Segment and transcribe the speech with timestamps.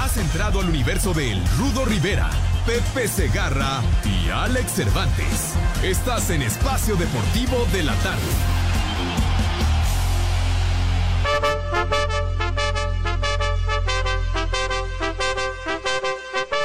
[0.00, 2.30] Has entrado al universo de El Rudo Rivera,
[2.64, 5.54] Pepe Segarra y Alex Cervantes.
[5.82, 8.18] Estás en Espacio Deportivo de la Tarde.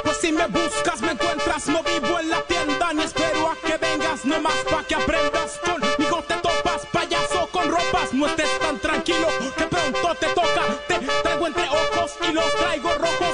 [0.04, 3.78] Pues si me buscas, me encuentras, no vivo en la tienda, ni espero a que
[3.78, 5.60] vengas, nomás pa' que aprendas.
[5.62, 9.28] Conmigo te topas, payaso con ropas, no estés tan tranquilo,
[9.58, 10.64] que pronto te toca.
[10.88, 13.25] Te traigo entre ojos y los traigo rojos,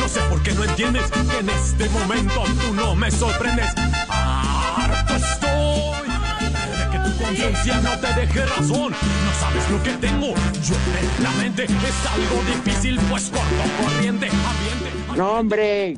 [0.00, 3.66] No sé por qué no entiendes que en este momento tú no me sorprendes.
[4.08, 8.92] Harto estoy de que tu conciencia no te deje razón.
[8.92, 11.64] No sabes lo que tengo yo en la mente.
[11.64, 13.46] Es algo difícil, pues corto,
[13.82, 15.16] corriente, ambiente.
[15.16, 15.96] No, hombre.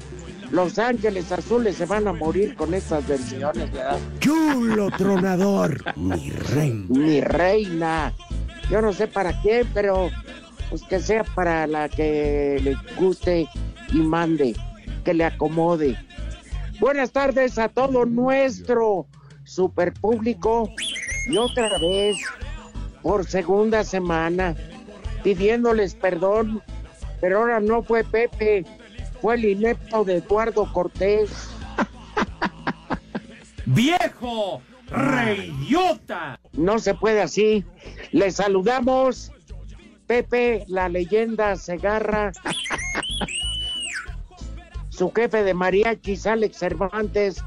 [0.51, 3.99] Los Ángeles Azules se van a morir con estas versiones, ¿verdad?
[4.21, 6.87] Chulo tronador, mi reina.
[6.89, 8.15] Mi reina.
[8.71, 10.11] Yo no sé para qué, pero
[10.71, 13.49] pues que sea para la que le guste
[13.93, 14.55] y mande,
[15.05, 15.97] que le acomode.
[16.81, 19.07] Buenas tardes a todo nuestro
[19.45, 20.71] super público
[21.27, 22.17] y otra vez
[23.03, 24.55] por segunda semana
[25.23, 26.63] pidiéndoles perdón,
[27.21, 28.65] pero ahora no fue Pepe,
[29.21, 31.31] fue el inepto de Eduardo Cortés.
[33.67, 34.63] ¡Viejo!
[34.91, 36.41] ¡Reyota!
[36.53, 37.65] No se puede así.
[38.13, 39.33] Les saludamos,
[40.09, 42.33] Pepe, la leyenda Segarra,
[44.89, 47.45] su jefe de mariachis, Alex Cervantes,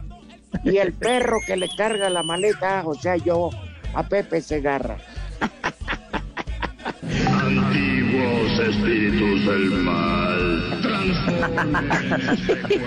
[0.64, 3.50] y el perro que le carga la maleta, o sea, yo,
[3.96, 4.98] a Pepe Segarra.
[7.28, 10.91] Antiguos espíritus del mal.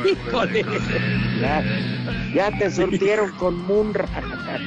[0.04, 0.64] Híjole.
[1.40, 1.64] Ya,
[2.34, 4.06] ya te surtieron con Munra.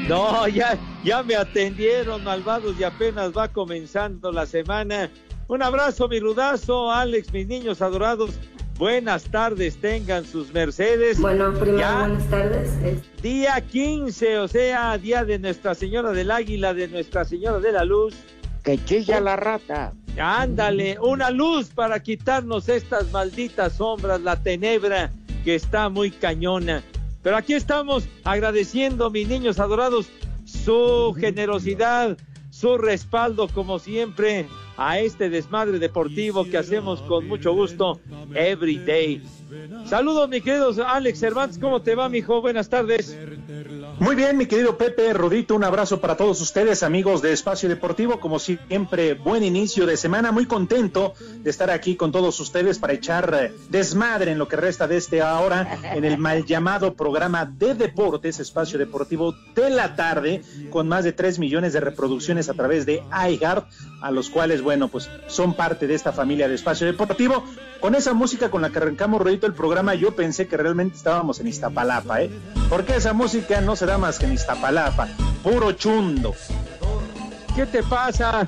[0.07, 5.09] No, ya, ya me atendieron, malvados, y apenas va comenzando la semana.
[5.47, 8.31] Un abrazo, mi rudazo, Alex, mis niños adorados.
[8.77, 11.19] Buenas tardes, tengan sus mercedes.
[11.19, 11.99] Bueno, primero Ya.
[11.99, 12.69] buenas tardes.
[12.83, 17.71] Es- Día 15, o sea, día de Nuestra Señora del Águila, de Nuestra Señora de
[17.71, 18.13] la Luz.
[18.63, 19.93] Que chilla la rata.
[20.19, 25.11] Ándale, una luz para quitarnos estas malditas sombras, la tenebra
[25.43, 26.83] que está muy cañona.
[27.21, 30.07] Pero aquí estamos agradeciendo, mis niños adorados,
[30.45, 32.17] su generosidad,
[32.49, 34.47] su respaldo, como siempre,
[34.77, 37.99] a este desmadre deportivo que hacemos con mucho gusto
[38.33, 39.21] every day.
[39.85, 42.41] Saludos, mi querido Alex Cervantes, ¿cómo te va, mijo?
[42.41, 43.17] Buenas tardes.
[43.99, 48.19] Muy bien, mi querido Pepe, Rodito, un abrazo para todos ustedes, amigos de Espacio Deportivo.
[48.19, 50.31] Como siempre, buen inicio de semana.
[50.31, 54.55] Muy contento de estar aquí con todos ustedes para echar eh, desmadre en lo que
[54.55, 59.95] resta de este ahora en el mal llamado programa de deportes, Espacio Deportivo de la
[59.95, 63.65] tarde, con más de 3 millones de reproducciones a través de iHeart,
[64.01, 67.43] a los cuales, bueno, pues son parte de esta familia de Espacio Deportivo.
[67.79, 71.47] Con esa música con la que arrancamos, El programa, yo pensé que realmente estábamos en
[71.47, 72.29] Iztapalapa, ¿eh?
[72.69, 75.07] Porque esa música no se da más que en Iztapalapa,
[75.43, 76.33] puro chundo.
[77.55, 78.47] ¿Qué te pasa?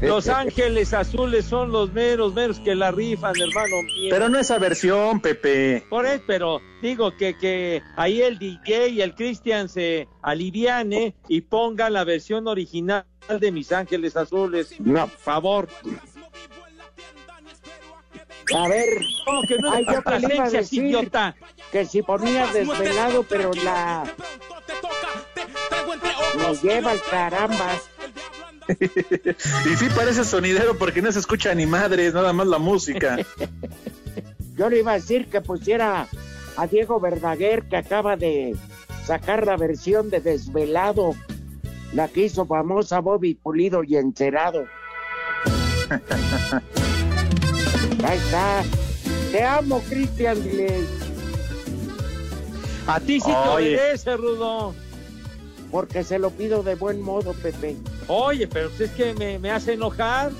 [0.00, 4.08] Los ángeles azules son los meros, meros que la rifan, hermano mío.
[4.10, 5.84] Pero no esa versión, Pepe.
[5.88, 11.42] Por eso, pero digo que, que ahí el DJ y el Cristian se aliviane y
[11.42, 14.74] ponga la versión original de Mis Ángeles Azules.
[14.80, 15.06] No.
[15.06, 15.68] Por favor.
[18.56, 18.88] A ver,
[19.24, 20.84] ¿Cómo que no Ay, yo le iba a decir.
[20.84, 21.36] idiota?
[21.70, 24.04] que si ponía desvelado, pero la
[26.38, 27.72] nos lleva al caramba.
[28.68, 33.18] y sí parece sonidero porque no se escucha ni madres, nada más la música.
[34.56, 36.06] Yo le iba a decir que pusiera
[36.56, 38.56] a Diego Verdaguer, que acaba de
[39.04, 41.14] sacar la versión de Desvelado,
[41.92, 44.66] la que hizo famosa Bobby Pulido y Encerado.
[48.04, 48.62] Ahí está.
[49.32, 50.80] Te amo, Cristian, dile.
[52.86, 53.76] A ti sí te Oye.
[53.76, 54.74] obedece, Rudo.
[55.70, 57.76] porque se lo pido de buen modo, Pepe.
[58.06, 60.30] Oye, pero pues es que me, me hace enojar.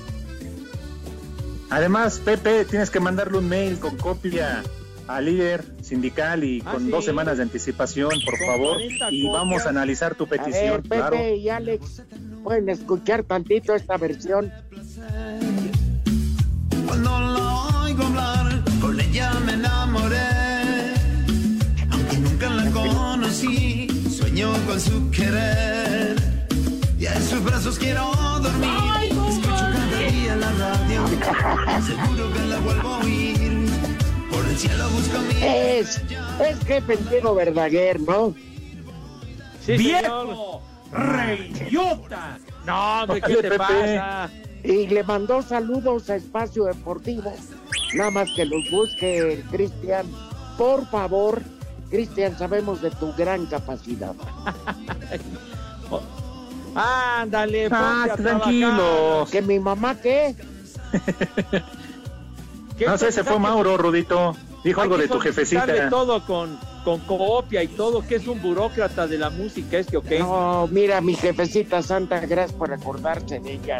[1.69, 4.63] Además, Pepe, tienes que mandarle un mail con copia
[5.07, 6.89] al líder sindical y Ah, con sí.
[6.89, 10.39] dos semanas de anticipación, por Con favor, 40 y vamos a analizar tu A ver,
[10.39, 11.35] petición, Pepe claro.
[11.35, 12.01] y Alex,
[12.43, 14.51] pueden escuchar tantito esta versión.
[16.87, 17.19] Cuando
[18.05, 20.93] hablar, con ella me enamoré.
[21.91, 26.15] Aunque nunca la conocí, sueño con su querer.
[26.97, 28.11] Y en sus brazos quiero
[28.41, 28.69] dormir.
[29.09, 31.07] Escucho cada día la radio.
[31.85, 33.69] Seguro que la vuelvo a oír.
[34.31, 35.41] Por el cielo busco mi.
[35.41, 36.01] Es,
[36.39, 38.35] es jefe Diego Verdaguer, ¿no?
[39.65, 40.61] Sí, ¡Viejo!
[40.91, 42.37] ¡Reyota!
[42.65, 44.29] No, hombre, ¿qué te pasa?
[44.63, 47.33] Y le mandó saludos a Espacio Deportivo.
[47.93, 50.05] Nada más que los busque, Cristian.
[50.57, 51.41] Por favor,
[51.89, 54.13] Cristian, sabemos de tu gran capacidad.
[56.75, 59.29] Ándale, ponte Ah, a tranquilos.
[59.31, 60.35] ¿Que mi mamá qué?
[60.91, 61.65] trabajar.
[62.77, 64.35] ¿Qué No sé, se fue Mauro, Rudito.
[64.63, 65.89] Dijo algo de tu jefecita.
[65.89, 70.01] todo con, con copia y todo, que es un burócrata de la música, este o
[70.01, 70.19] qué.
[70.19, 73.77] No, mira, mi jefecita santa, gracias por acordarse de ella.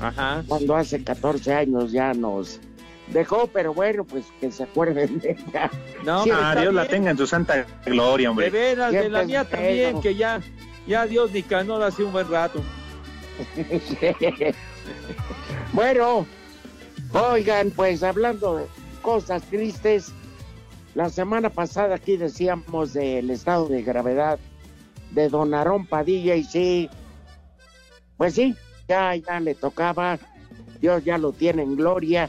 [0.00, 0.42] Ajá.
[0.48, 2.60] Cuando hace 14 años ya nos
[3.12, 5.70] dejó, pero bueno, pues que se acuerden de ella.
[6.04, 8.50] No, Sí, pues, Ah, Dios la tenga en su santa gloria, De hombre.
[8.50, 10.00] veras, de la Siempre mía también, bueno.
[10.00, 10.40] que ya,
[10.86, 12.60] ya Dios Nicanor hace un buen rato.
[15.72, 16.26] bueno,
[17.12, 18.66] oigan, pues hablando de
[19.00, 20.12] cosas tristes,
[20.94, 24.38] la semana pasada aquí decíamos del estado de gravedad
[25.12, 26.90] de Don Aarón Padilla y sí,
[28.16, 28.54] pues sí,
[28.88, 30.18] ya, ya le tocaba,
[30.80, 32.28] Dios ya lo tiene en gloria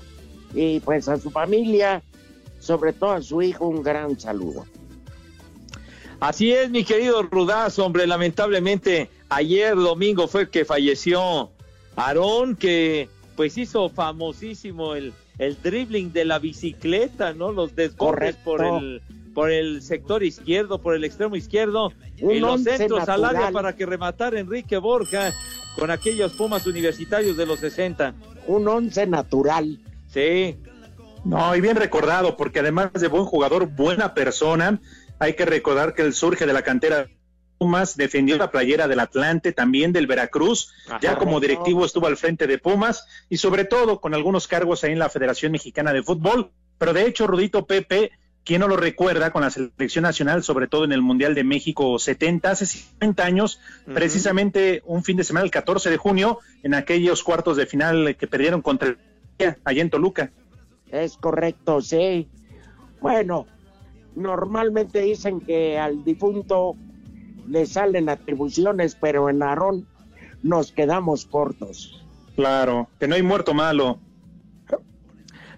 [0.53, 2.01] y pues a su familia,
[2.59, 4.65] sobre todo a su hijo, un gran saludo.
[6.19, 11.51] Así es, mi querido Rudazo, hombre, lamentablemente ayer domingo fue que falleció
[11.95, 17.51] Aarón, que pues hizo famosísimo el, el dribbling de la bicicleta, ¿no?
[17.51, 19.01] Los desbordes por el,
[19.33, 21.91] por el sector izquierdo, por el extremo izquierdo,
[22.21, 25.33] Un y los centros al área para que rematara Enrique Borja
[25.77, 28.13] con aquellos Pumas universitarios de los 60.
[28.47, 29.79] Un once natural.
[30.13, 30.59] Sí,
[31.25, 34.79] No, y bien recordado, porque además de buen jugador, buena persona,
[35.19, 37.17] hay que recordar que él surge de la cantera de
[37.57, 42.45] Pumas, defendió la playera del Atlante, también del Veracruz, ya como directivo estuvo al frente
[42.45, 46.51] de Pumas y sobre todo con algunos cargos ahí en la Federación Mexicana de Fútbol.
[46.77, 48.11] Pero de hecho, Rudito Pepe,
[48.43, 51.97] ¿quién no lo recuerda con la selección nacional, sobre todo en el Mundial de México
[51.97, 53.61] 70, hace 50 años,
[53.93, 58.27] precisamente un fin de semana, el 14 de junio, en aquellos cuartos de final que
[58.27, 58.97] perdieron contra el
[59.63, 60.31] allá en Toluca.
[60.91, 62.27] Es correcto, sí.
[63.01, 63.47] Bueno,
[64.15, 66.75] normalmente dicen que al difunto
[67.47, 69.87] le salen atribuciones, pero en Aarón
[70.41, 72.03] nos quedamos cortos.
[72.35, 73.99] Claro, que no hay muerto malo.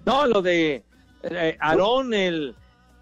[0.05, 0.83] No, lo de
[1.23, 2.55] eh, Aarón, el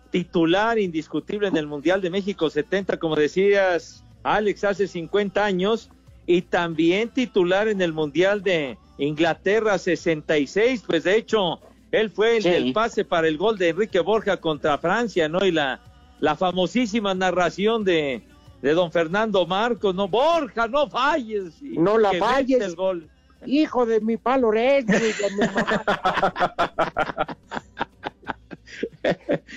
[0.10, 5.90] titular indiscutible en el Mundial de México 70, como decías, Alex, hace 50 años,
[6.26, 11.60] y también titular en el Mundial de Inglaterra 66, pues de hecho,
[11.92, 12.50] él fue el Sí.
[12.50, 15.44] del pase para el gol de Enrique Borja contra Francia, ¿no?
[15.46, 15.80] Y la,
[16.20, 18.22] la famosísima narración de,
[18.62, 20.08] de don Fernando Marcos, ¿no?
[20.08, 21.62] Borja, no falles.
[21.62, 22.62] y No la falles.
[22.62, 23.10] El gol.
[23.46, 25.84] Hijo de mi palo Lorenzo y de mi mamá.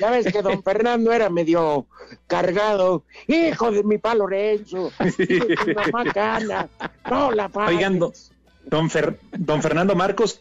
[0.00, 1.87] Ya ves que don Fernando era medio
[2.27, 3.05] cargado.
[3.29, 4.91] Hijo de mi palo Lorenzo.
[5.29, 6.69] Hijo de mi mamá Cana.
[7.08, 7.77] No la falles.
[7.77, 8.01] Oigan,
[8.67, 10.41] don, Fer- don Fernando Marcos,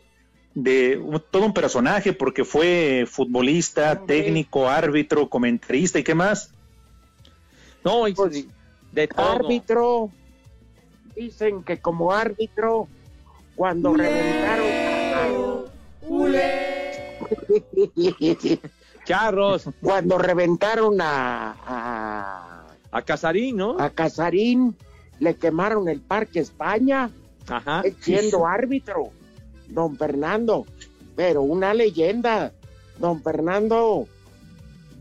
[0.53, 6.51] de un- todo un personaje, porque fue futbolista, técnico, árbitro, comentarista y qué más.
[7.83, 8.45] No, y- Pues,
[8.91, 9.31] de todo.
[9.31, 10.09] árbitro.
[11.15, 12.87] Dicen que como árbitro,
[13.55, 14.65] cuando reventaron.
[19.05, 23.79] Charros, cuando reventaron a, a, a Casarín, ¿no?
[23.79, 24.75] a Casarín,
[25.19, 27.11] le quemaron el Parque España,
[27.47, 27.83] Ajá.
[28.01, 29.09] siendo árbitro,
[29.67, 30.65] don Fernando,
[31.15, 32.51] pero una leyenda,
[32.99, 34.07] don Fernando,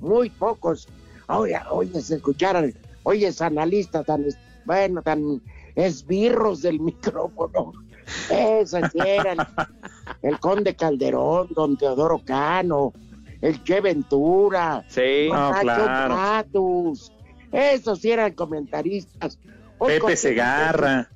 [0.00, 0.88] muy pocos,
[1.28, 5.40] oye, oye, se escucharan, oye, es analista tan, es- bueno, tan
[5.74, 7.72] esbirros del micrófono,
[8.30, 9.38] esos sí eran,
[10.22, 12.92] el conde Calderón, don Teodoro Cano,
[13.40, 15.28] el Che Ventura, Sí.
[15.30, 16.92] No, claro.
[17.52, 19.38] Esos sí eran comentaristas.
[19.78, 21.08] Hoy Pepe Segarra.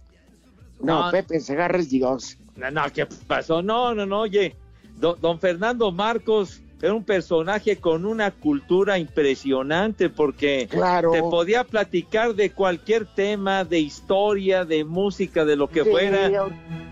[0.80, 1.10] No, No.
[1.10, 2.38] Pepe Segarra es Dios.
[2.56, 3.62] No, no, ¿qué pasó?
[3.62, 4.54] No, no, no, oye,
[4.96, 11.10] do- don Fernando Marcos era un personaje con una cultura impresionante porque Claro.
[11.10, 16.30] te podía platicar de cualquier tema, de historia, de música, de lo que Sí, fuera.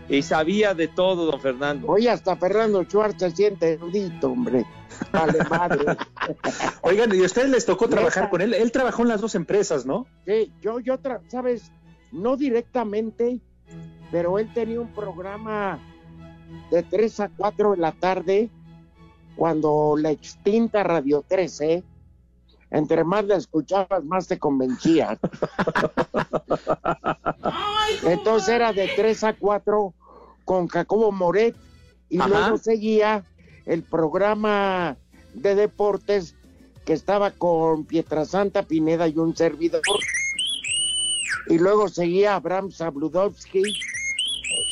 [0.08, 1.86] y sabía de todo, don Fernando.
[1.88, 4.64] Hoy hasta Fernando Schwartz se siente erudito, hombre.
[5.12, 5.84] Vale, madre.
[6.82, 8.54] Oigan, ¿y a ustedes les tocó trabajar con él?
[8.54, 10.06] Él trabajó en las dos empresas, ¿no?
[10.26, 11.70] Sí, yo, yo, tra- sabes,
[12.12, 13.40] no directamente,
[14.10, 15.78] pero él tenía un programa
[16.70, 18.50] de 3 a 4 de la tarde,
[19.36, 21.84] cuando la extinta Radio 13,
[22.70, 25.18] entre más la escuchabas, más te convencía.
[28.04, 29.94] Entonces era de 3 a 4
[30.44, 31.54] con Jacobo Moret
[32.08, 32.28] y Ajá.
[32.28, 33.24] luego seguía
[33.66, 34.96] el programa
[35.34, 36.34] de deportes
[36.84, 39.82] que estaba con Pietrasanta Pineda y un servidor.
[41.48, 43.62] Y luego seguía Abraham Zabludovsky,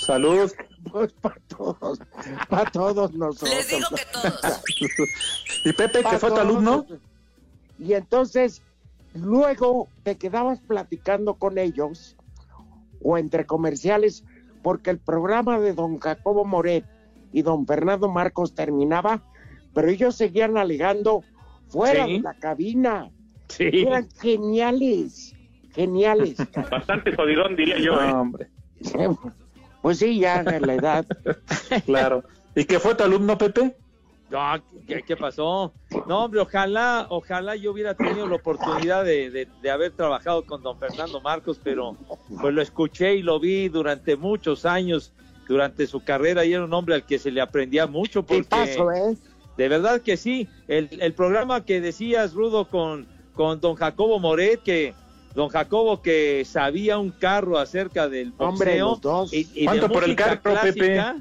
[0.04, 0.50] Salud.
[0.90, 1.98] pues para todos,
[2.48, 3.50] para todos nosotros.
[3.54, 4.62] Les digo que todos.
[5.64, 6.86] ¿Y Pepe, que fue tu alumno?
[7.78, 8.62] Y entonces,
[9.14, 12.16] luego te quedabas platicando con ellos,
[13.02, 14.24] o entre comerciales,
[14.62, 16.84] porque el programa de don Jacobo Moret
[17.32, 19.22] y don Fernando Marcos terminaba,
[19.74, 21.22] pero ellos seguían alegando
[21.68, 22.12] fuera Sí.
[22.14, 23.10] de la cabina.
[23.48, 23.64] Sí.
[23.72, 25.34] Eran geniales,
[25.74, 26.36] geniales.
[26.70, 28.00] Bastante jodidón, diría yo.
[28.00, 28.06] ¿eh?
[28.08, 28.48] No, hombre,
[29.84, 31.04] Pues sí, ya de la edad.
[31.84, 32.24] claro.
[32.54, 33.76] ¿Y qué fue tu alumno, Pepe?
[34.30, 34.40] No,
[34.88, 35.74] ¿qué, qué pasó?
[36.08, 40.62] No, hombre, ojalá, ojalá yo hubiera tenido la oportunidad de, de- de haber trabajado con
[40.62, 41.98] don Fernando Marcos, pero
[42.40, 45.12] pues lo escuché y lo vi durante muchos años,
[45.46, 48.48] durante su carrera, y era un hombre al que se le aprendía mucho, ¿Qué porque
[48.48, 49.18] paso, eh?
[49.58, 50.48] de verdad que sí.
[50.66, 54.94] El, el programa que decías, Rudo, con, con don Jacobo Moret, que
[55.34, 58.88] don Jacobo que sabía un carro acerca del Hombre, boxeo.
[58.90, 59.32] los dos.
[59.32, 60.52] y- y de ¿Cuánto por el carro, Pepe?
[60.72, 61.16] clásica,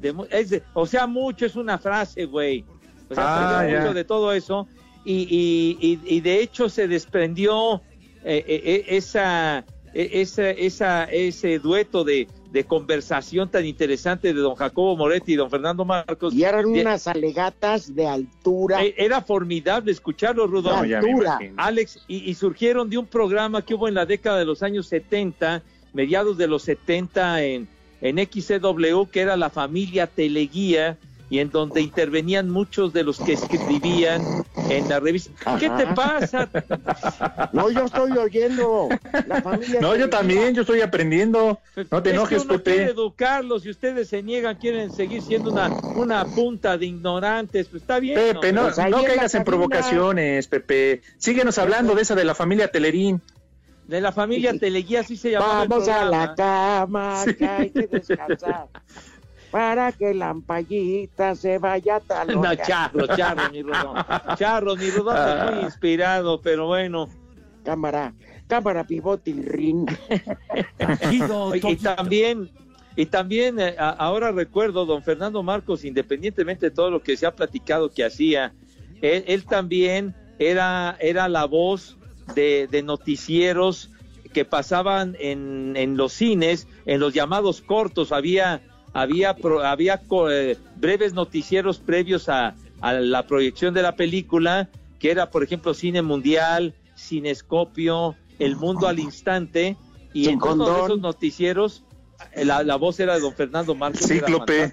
[0.00, 2.64] de mu- es de- o sea, mucho es una frase, güey.
[3.10, 4.68] O sea, Ah, mucho de todo eso.
[5.04, 7.82] Y, y- y- y de hecho se desprendió
[8.24, 14.40] eh, eh, eh, esa, eh, esa, esa, ese dueto de, de conversación tan interesante de
[14.40, 16.34] don Jacobo Moretti y don Fernando Marcos.
[16.34, 18.84] Y eran De- unas alegatas de altura.
[18.84, 20.70] eh, Era formidable escucharlo, Rudo.
[20.70, 21.38] de No, ya me altura.
[21.56, 24.86] Alex, y, y surgieron de un programa que hubo en la década de los años
[24.86, 25.62] 70,
[25.94, 27.68] mediados de los 70 en,
[28.02, 30.98] en XCW, que era la familia Teleguía,
[31.32, 34.20] y en donde intervenían muchos de los que escribían
[34.68, 35.56] en la revista.
[35.58, 36.50] ¿Qué te pasa?
[37.54, 38.88] No, yo estoy oyendo.
[39.26, 41.58] La familia No, yo también, yo estoy aprendiendo.
[41.90, 42.90] No te Es enojes, que uno quiere Pepe.
[42.92, 47.68] educarlos y ustedes se niegan, quieren seguir siendo una, una punta de ignorantes.
[47.68, 48.14] Pues está bien.
[48.14, 49.44] Pepe, no, Pues no caigas en cabina.
[49.44, 51.00] provocaciones, Pepe.
[51.16, 53.22] Síguenos hablando de esa de la familia Telerín.
[53.86, 57.86] De la familia Teleguía, así se llamaba el Vamos a la cama, que hay que
[57.86, 58.68] descansar.
[59.52, 63.94] Para que la ampallita se vaya tal No, charro, charro, mi Rudo.
[64.36, 67.08] Charro, mi Rudo, es muy inspirado, pero bueno.
[67.62, 68.12] Cámara,
[68.48, 69.86] cámara, pivote y ring.
[71.70, 72.50] Y también,
[72.96, 77.26] y también eh, a- ahora recuerdo, don Fernando Marcos, independientemente de todo lo que se
[77.26, 78.52] ha platicado que hacía,
[79.00, 81.96] él, él también era, era la voz
[82.34, 83.90] de, de noticieros
[84.32, 90.58] que pasaban en, en los cines, en los llamados cortos, había, había, pro- había eh,
[90.76, 94.68] breves noticieros previos a, a la proyección de la película,
[94.98, 99.76] que era, por ejemplo, Cine Mundial, Cinescopio, El Mundo al Instante,
[100.14, 100.84] y en condón.
[100.84, 101.84] esos noticieros,
[102.34, 104.10] eh, la, la voz era de don Fernando Marcos.
[104.10, 104.72] era Cíclope.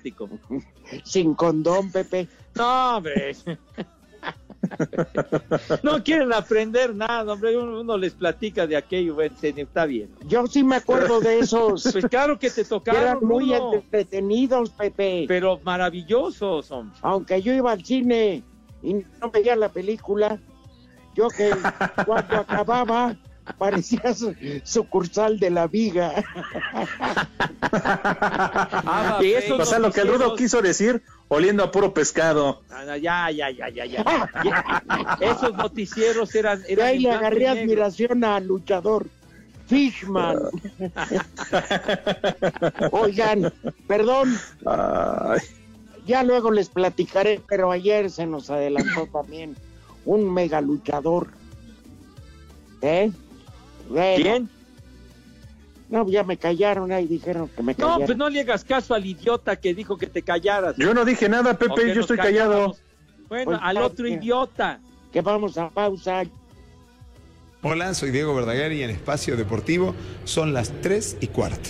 [1.04, 2.28] Sin condón, Pepe.
[2.56, 3.36] No, hombre.
[5.84, 7.58] no quieren aprender nada, hombre.
[7.58, 10.10] Uno, uno les platica de aquello, bueno, está bien.
[10.28, 11.84] Yo sí me acuerdo de esos.
[12.00, 15.26] Pues claro que te tocaron, eran muy entretenidos, Pepe.
[15.28, 16.98] pero maravillosos, hombre.
[17.02, 18.44] Aunque yo iba al cine
[18.84, 20.40] y no veía la película,
[21.16, 21.52] yo que
[22.06, 23.18] cuando acababa
[23.58, 26.24] parecía su- sucursal de la viga.
[27.62, 32.62] Ah, Y o sea, lo que el Rudo quiso decir, oliendo a puro pescado.
[32.70, 34.04] Ah, Ya, ya, ya, ya, ya.
[34.44, 36.64] Ya, Esos noticieros eran.
[36.68, 37.62] Eran ahí le agarré negro.
[37.62, 39.08] admiración al luchador
[39.68, 40.38] Fishman.
[42.92, 43.54] Oigan,
[43.88, 45.40] perdón, Ay,
[46.06, 49.56] ya luego les platicaré, pero ayer se nos adelantó también
[50.06, 51.28] un mega luchador.
[52.82, 53.12] ¿Eh?
[53.90, 54.50] Bueno, ¿Quién?
[55.90, 58.06] No, ya me callaron ahí, dijeron que me No, callaron.
[58.06, 60.76] pues no le hagas caso al idiota que dijo que te callaras.
[60.78, 62.76] yo no dije nada, Pepe, yo estoy callado.
[63.28, 64.80] Bueno, Pues, al otro idiota.
[65.12, 66.24] Que vamos a pausa.
[67.64, 71.70] Hola, soy Diego Verdaguer y en Espacio Deportivo son las 3 y cuarto.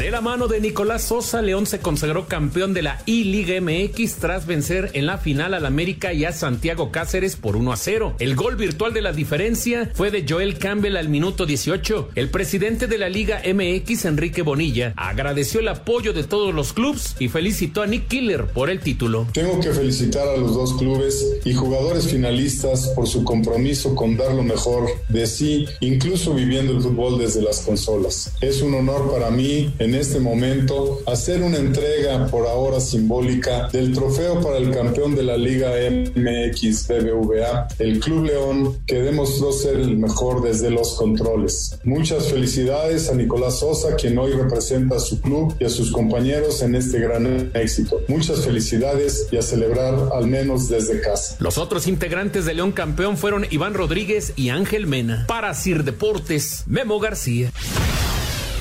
[0.00, 4.46] De la mano de Nicolás Sosa, León se consagró campeón de la I-Liga MX tras
[4.46, 8.14] vencer en la final al América y a Santiago Cáceres por 1 a 0.
[8.18, 12.12] El gol virtual de la diferencia fue de Joel Campbell al minuto 18.
[12.14, 17.14] El presidente de la Liga MX, Enrique Bonilla, agradeció el apoyo de todos los clubes
[17.18, 19.26] y felicitó a Nick Killer por el título.
[19.34, 24.32] Tengo que felicitar a los dos clubes y jugadores finalistas por su compromiso con dar
[24.32, 28.32] lo mejor de sí, incluso viviendo el fútbol desde las consolas.
[28.40, 34.40] Es un honor para mí este momento hacer una entrega por ahora simbólica del trofeo
[34.40, 39.96] para el campeón de la Liga MX BBVA, el Club León, que demostró ser el
[39.96, 41.78] mejor desde los controles.
[41.84, 46.62] Muchas felicidades a Nicolás Sosa, quien hoy representa a su club y a sus compañeros
[46.62, 48.00] en este gran éxito.
[48.08, 51.36] Muchas felicidades y a celebrar al menos desde casa.
[51.40, 55.24] Los otros integrantes de León campeón fueron Iván Rodríguez y Ángel Mena.
[55.26, 57.50] Para Sir Deportes, Memo García.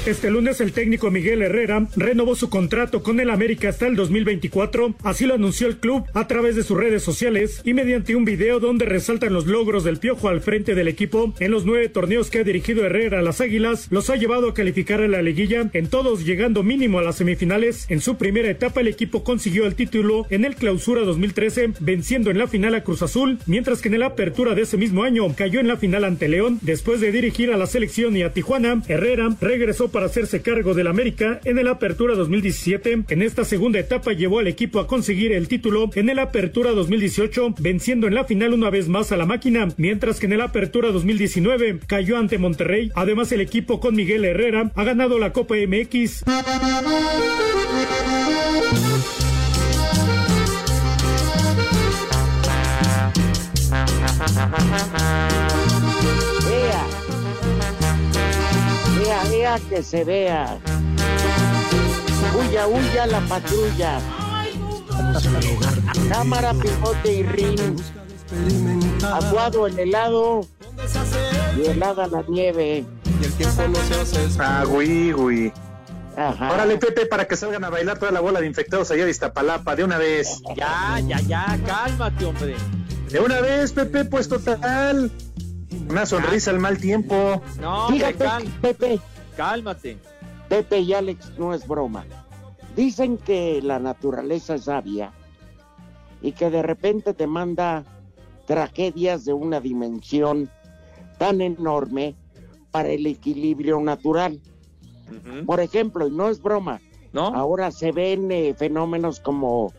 [0.09, 4.95] Este lunes el técnico Miguel Herrera renovó su contrato con el América hasta el 2024,
[5.03, 8.59] así lo anunció el club a través de sus redes sociales y mediante un video
[8.59, 12.39] donde resaltan los logros del Piojo al frente del equipo en los nueve torneos que
[12.39, 15.87] ha dirigido Herrera a las Águilas, los ha llevado a calificar a la liguilla, en
[15.89, 17.85] todos llegando mínimo a las semifinales.
[17.87, 22.39] En su primera etapa el equipo consiguió el título en el Clausura 2013, venciendo en
[22.39, 25.59] la final a Cruz Azul, mientras que en la apertura de ese mismo año cayó
[25.59, 26.57] en la final ante León.
[26.63, 30.87] Después de dirigir a la selección y a Tijuana, Herrera regresó para hacerse cargo del
[30.87, 33.05] América en el Apertura 2017.
[33.09, 37.55] En esta segunda etapa llevó al equipo a conseguir el título en el Apertura 2018,
[37.59, 40.91] venciendo en la final una vez más a la máquina, mientras que en el Apertura
[40.91, 42.91] 2019 cayó ante Monterrey.
[42.95, 46.23] Además, el equipo con Miguel Herrera ha ganado la Copa MX.
[59.57, 60.59] Que se vea.
[62.37, 63.99] Huya, huya la patrulla.
[66.07, 67.75] Cámara, pivote y rin.
[69.03, 70.45] Aguado el helado
[71.57, 72.85] y helada la nieve.
[73.19, 75.51] Y el tiempo no se hace Ah, güey, güey.
[76.15, 76.51] Ajá.
[76.53, 79.75] Órale, Pepe, para que salgan a bailar toda la bola de infectados allá de Iztapalapa,
[79.75, 80.41] de una vez.
[80.55, 82.55] Ya, ya, ya, cálmate, hombre.
[83.09, 85.11] De una vez, Pepe, pues total.
[85.89, 87.41] Una sonrisa al mal tiempo.
[87.59, 88.25] No, Fíjate,
[88.61, 88.99] Pepe,
[89.39, 89.97] cálmate.
[90.49, 92.03] Pepe y Alex, no es broma.
[92.75, 95.13] Dicen que la naturaleza es sabia
[96.21, 97.85] y que de repente te manda
[98.47, 100.49] tragedias de una dimensión
[101.17, 102.17] tan enorme
[102.71, 104.41] para el equilibrio natural.
[105.45, 106.81] Por ejemplo, y no es broma,
[107.13, 107.27] ¿No?
[107.27, 109.71] ahora se ven eh, fenómenos como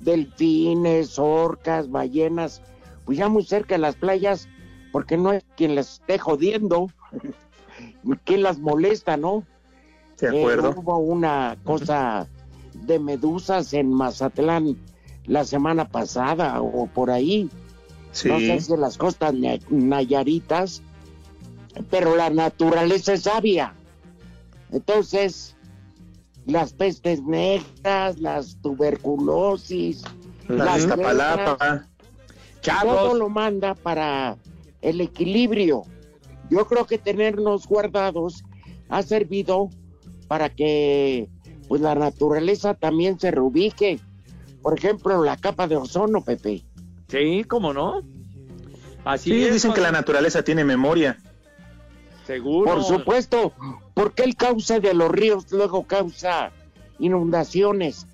[0.00, 2.60] delfines, orcas, ballenas,
[3.04, 4.48] pues ya muy cerca de las playas,
[4.90, 6.88] porque no hay quien las esté jodiendo,
[8.24, 9.44] quien las molesta, ¿no?
[10.20, 10.74] De Eh, acuerdo.
[10.76, 12.26] hubo una cosa
[12.74, 14.76] de medusas en Mazatlán
[15.26, 17.50] la semana pasada o por ahí.
[18.12, 18.28] Sí.
[18.28, 20.82] No sé si las costas na- nayaritas,
[21.90, 23.74] pero la naturaleza es sabia.
[24.72, 25.54] Entonces,
[26.46, 30.02] las pestes negras, las tuberculosis,
[30.48, 30.86] La las
[32.82, 34.36] todo lo manda para
[34.80, 35.84] el equilibrio.
[36.50, 38.44] Yo creo que tenernos guardados
[38.88, 39.70] ha servido
[40.28, 41.28] para que
[41.68, 43.98] pues la naturaleza también se reubique.
[44.62, 46.64] Por ejemplo, la capa de ozono, Pepe.
[47.08, 48.02] Sí, ¿cómo no?
[49.04, 51.18] Así Sí, es, dicen que la naturaleza tiene memoria.
[52.26, 52.72] Seguro.
[52.72, 53.52] Por supuesto,
[53.94, 56.50] porque el cauce de los ríos luego causa
[56.98, 58.06] inundaciones.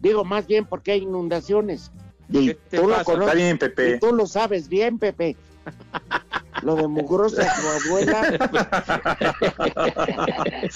[0.00, 1.90] Digo, más bien porque hay inundaciones.
[2.28, 3.20] Y ¿Qué te tú lo conoces.
[3.20, 3.96] Está bien, Pepe.
[3.96, 5.36] Y tú lo sabes bien, Pepe.
[6.64, 8.22] Lo de mugrosa tu abuela.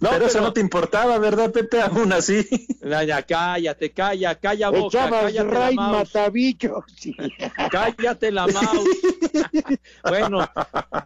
[0.00, 1.80] No, pero, eso no te importaba, ¿verdad, Pepe?
[1.80, 2.46] Aún así.
[2.80, 6.84] Ya, ya, cállate, calla, calla boca, Echabas cállate la Ray mouse, Matabichos.
[7.72, 8.88] cállate la mouse.
[10.08, 10.48] bueno,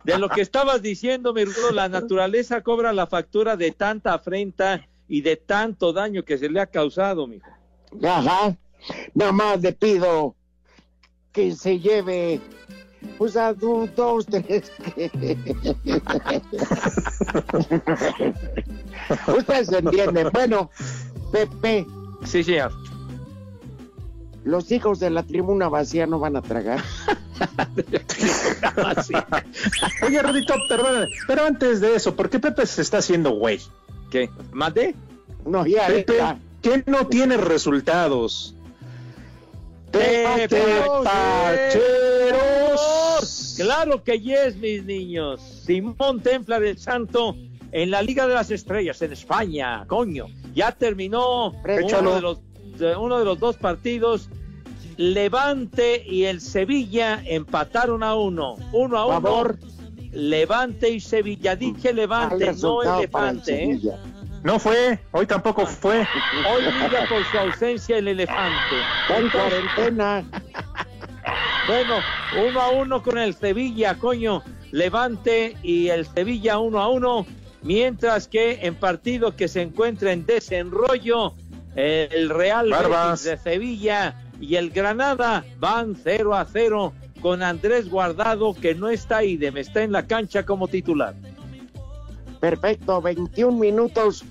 [0.04, 4.86] de lo que estabas diciendo, mi Rudo, la naturaleza cobra la factura de tanta afrenta
[5.08, 7.48] y de tanto daño que se le ha causado, mijo.
[8.02, 8.54] Ajá.
[9.14, 10.36] Nada más le pido
[11.32, 12.40] que se lleve,
[13.18, 14.72] pues a du- dos, tres.
[19.36, 20.30] Ustedes entienden.
[20.32, 20.70] Bueno,
[21.30, 21.86] Pepe,
[22.24, 22.72] Sí, señor.
[24.44, 26.80] los hijos de la tribuna vacía no van a tragar.
[30.06, 33.60] Oye, Rodito, perdóname, pero antes de eso, ¿por qué Pepe se está haciendo güey?
[34.10, 34.30] ¿Qué?
[34.52, 34.94] ¿Mande?
[35.46, 36.38] No, ya, Pepe, ya.
[36.60, 38.54] ¿qué no tiene resultados?
[39.90, 40.48] Tepacheros.
[40.48, 41.02] Tepacheros.
[43.74, 45.40] Claro que yes, mis niños.
[45.40, 47.34] Simón Templar el Santo
[47.72, 50.26] en la Liga de las Estrellas en España, coño.
[50.54, 52.40] Ya terminó uno de, los,
[52.98, 54.28] uno de los dos partidos.
[54.98, 58.56] Levante y el Sevilla empataron a uno.
[58.72, 59.20] Uno a uno.
[59.22, 59.58] Favor.
[60.12, 61.56] Levante y Sevilla.
[61.56, 63.64] Dije Levante, no para el Elefante.
[63.64, 63.80] ¿eh?
[64.42, 66.00] No fue, hoy tampoco fue.
[66.50, 68.76] Hoy brilla por su ausencia el elefante.
[69.08, 70.24] Está en cuarentena.
[71.66, 72.00] Bueno,
[72.48, 74.42] uno a uno con el Sevilla, coño.
[74.72, 77.26] Levante y el Sevilla uno a uno.
[77.62, 81.34] Mientras que en partido que se encuentra en desenrollo,
[81.76, 83.24] el Real Barbas.
[83.24, 88.88] Betis de Sevilla y el Granada van 0 a 0 con Andrés Guardado, que no
[88.88, 91.14] está ahí, de está en la cancha como titular.
[92.40, 94.24] Perfecto, 21 minutos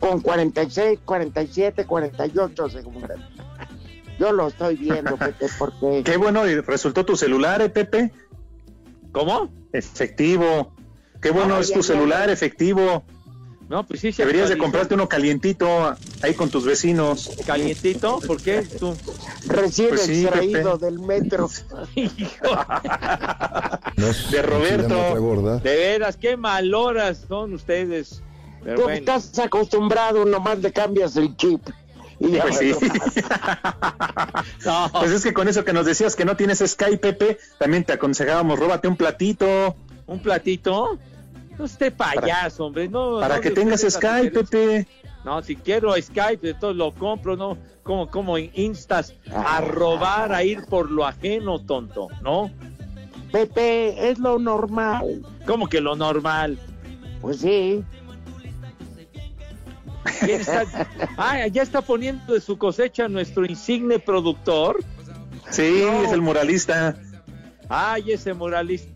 [0.00, 3.20] con 46, 47, 48 segundos.
[4.18, 8.12] Yo lo estoy viendo, Pepe, porque Qué bueno, y resultó tu celular, eh, Pepe.
[9.12, 9.48] ¿Cómo?
[9.72, 10.72] Efectivo.
[11.20, 13.04] Qué bueno Ah, es tu ya, celular, efectivo.
[13.68, 17.30] No, pues sí, se Deberías de comprarte uno calientito ahí con tus vecinos.
[17.44, 18.62] Calientito, ¿por qué?
[18.62, 18.96] Tú.
[19.46, 20.84] recién Pues sí, extraído Pepe.
[20.86, 21.50] del metro.
[24.30, 25.58] De Roberto.
[25.62, 28.22] De veras, qué maloras son ustedes.
[28.62, 28.98] Pero Tú bueno.
[28.98, 31.60] estás acostumbrado, nomás le cambias el chip.
[32.20, 32.72] Y ya Pues sí.
[34.64, 37.84] No, Pues es que con eso que nos decías que no tienes Skype, Pepe, también
[37.84, 39.76] te aconsejábamos, róbate un platito
[40.08, 40.98] un platito.
[41.56, 42.88] No esté payaso, hombre.
[42.88, 44.30] No, para no que tengas Skype.
[44.30, 44.88] Pepe.
[45.24, 47.58] No, si quiero Skype, entonces lo compro, ¿no?
[47.82, 52.50] Como, como instas a robar, a ir por lo ajeno, tonto, ¿no?
[53.32, 55.22] Pepe, es lo normal.
[55.46, 56.58] Como que lo normal.
[57.20, 57.84] Pues sí.
[60.20, 60.64] ¿Quién está?
[61.16, 64.82] Ah, ya está poniendo de su cosecha nuestro insigne productor.
[65.50, 66.04] Sí, No.
[66.04, 66.96] es el muralista.
[67.68, 68.88] Ay, ese moralista.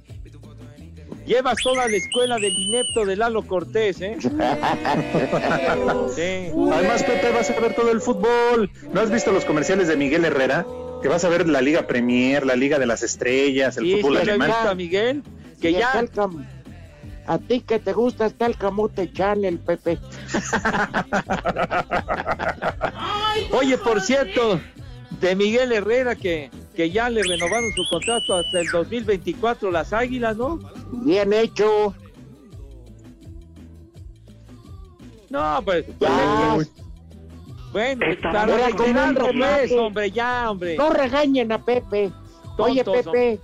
[1.27, 4.17] Llevas toda la escuela del inepto de Lalo Cortés, ¿eh?
[4.21, 4.29] Sí.
[6.73, 8.71] Además, Pepe, vas a ver todo el fútbol.
[8.93, 10.67] ¿No has visto los comerciales de Miguel Herrera?
[11.03, 14.19] Que vas a ver la Liga Premier, la Liga de las Estrellas, el Sí, fútbol
[14.19, 14.49] alemán.
[14.49, 15.23] visto a Miguel,
[15.61, 16.05] que ya
[17.27, 19.99] A ti que te gusta está el camote channel, Pepe.
[23.53, 24.61] Oye, por cierto,
[25.21, 30.37] de Miguel Herrera, que, que ya le renovaron su contrato hasta el 2024 las Águilas,
[30.37, 30.59] ¿no?
[30.91, 31.95] Bien hecho.
[35.31, 35.87] No, pues...
[36.01, 36.57] Ya.
[37.73, 40.77] Bueno, Era para como un reiterarlo, pues, hombre, ya, hombre.
[40.77, 42.13] No regañen a Pepe.
[42.59, 43.41] Oye, Pepe,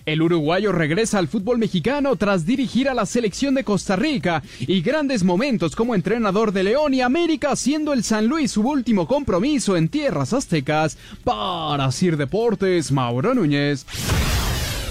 [0.07, 4.83] El uruguayo regresa al fútbol mexicano tras dirigir a la selección de Costa Rica y
[4.83, 9.77] grandes momentos como entrenador de León y América, siendo el San Luis su último compromiso
[9.77, 10.97] en tierras aztecas.
[11.25, 13.85] Para Sir Deportes, Mauro Núñez.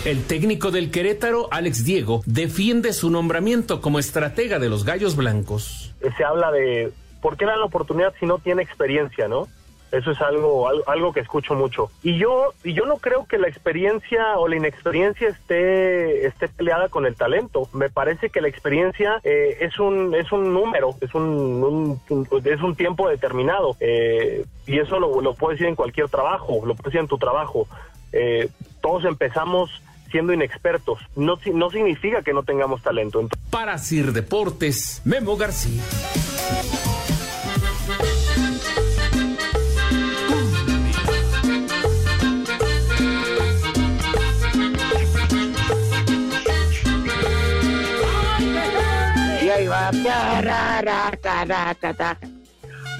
[0.03, 5.93] El técnico del Querétaro, Alex Diego, defiende su nombramiento como estratega de los Gallos Blancos.
[6.17, 9.47] se habla de por qué dan la oportunidad si no tiene experiencia, ¿no?
[9.91, 11.91] Eso es algo, algo, que escucho mucho.
[12.01, 16.87] Y yo, y yo no creo que la experiencia o la inexperiencia esté, esté peleada
[16.87, 17.67] con el talento.
[17.73, 21.99] Me parece que la experiencia eh, es un, es un número, es un-
[22.45, 23.75] es un tiempo determinado.
[23.81, 27.17] Eh, y eso lo, lo puedes decir en cualquier trabajo, lo puedes decir en tu
[27.17, 27.67] trabajo.
[28.13, 28.47] Eh,
[28.81, 29.69] todos empezamos
[30.11, 30.99] siendo inexpertos.
[31.15, 33.19] No, si- no significa que no tengamos talento.
[33.21, 35.81] Entonces, Para Sir Deportes, Memo García.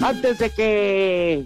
[0.00, 1.44] Antes de que.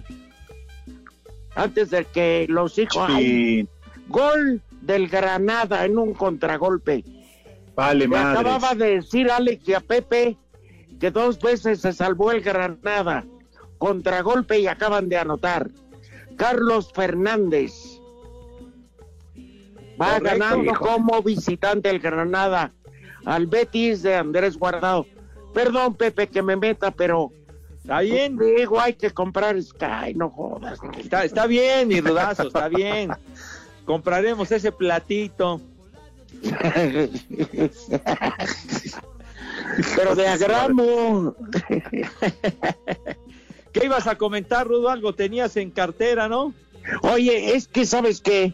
[1.55, 3.05] Antes de que los hijos.
[3.09, 3.67] ay,
[4.07, 7.03] gol del Granada en un contragolpe.
[7.75, 8.39] Vale, Me madres.
[8.39, 10.37] acababa de decir Alex y a Pepe
[10.99, 13.23] que dos veces se salvó el Granada.
[13.77, 15.69] Contragolpe y acaban de anotar.
[16.37, 17.99] Carlos Fernández.
[20.01, 20.85] Va Correcto, ganando hijo.
[20.85, 22.71] como visitante el Granada
[23.25, 25.05] al Betis de Andrés Guardado.
[25.53, 27.31] Perdón, Pepe, que me meta, pero.
[27.77, 28.37] Está bien.
[28.37, 30.79] Digo, hay que comprar Sky, no jodas.
[30.97, 33.11] Está, está bien, mi rudazo, está bien.
[33.87, 35.61] Compraremos ese platito.
[39.95, 41.33] Pero de agramo.
[43.71, 44.89] ¿Qué ibas a comentar, Rudo?
[44.89, 46.53] Algo tenías en cartera, ¿no?
[47.01, 48.53] Oye, es que sabes que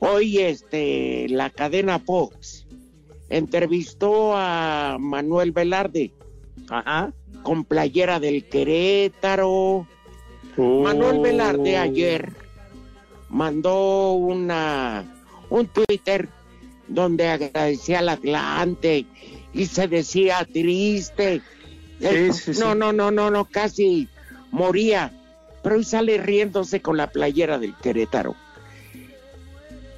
[0.00, 2.66] hoy este la cadena Fox
[3.30, 6.12] entrevistó a Manuel Velarde.
[7.42, 9.86] Con playera del Querétaro.
[10.58, 12.43] Manuel Velarde ayer
[13.34, 15.04] mandó una
[15.50, 16.28] un Twitter
[16.86, 19.06] donde agradecía al Atlante
[19.52, 21.42] y se decía triste.
[22.00, 22.60] Sí, sí, sí.
[22.60, 24.08] No, no, no, no, no, casi
[24.52, 25.12] moría.
[25.62, 28.36] Pero hoy sale riéndose con la playera del Querétaro.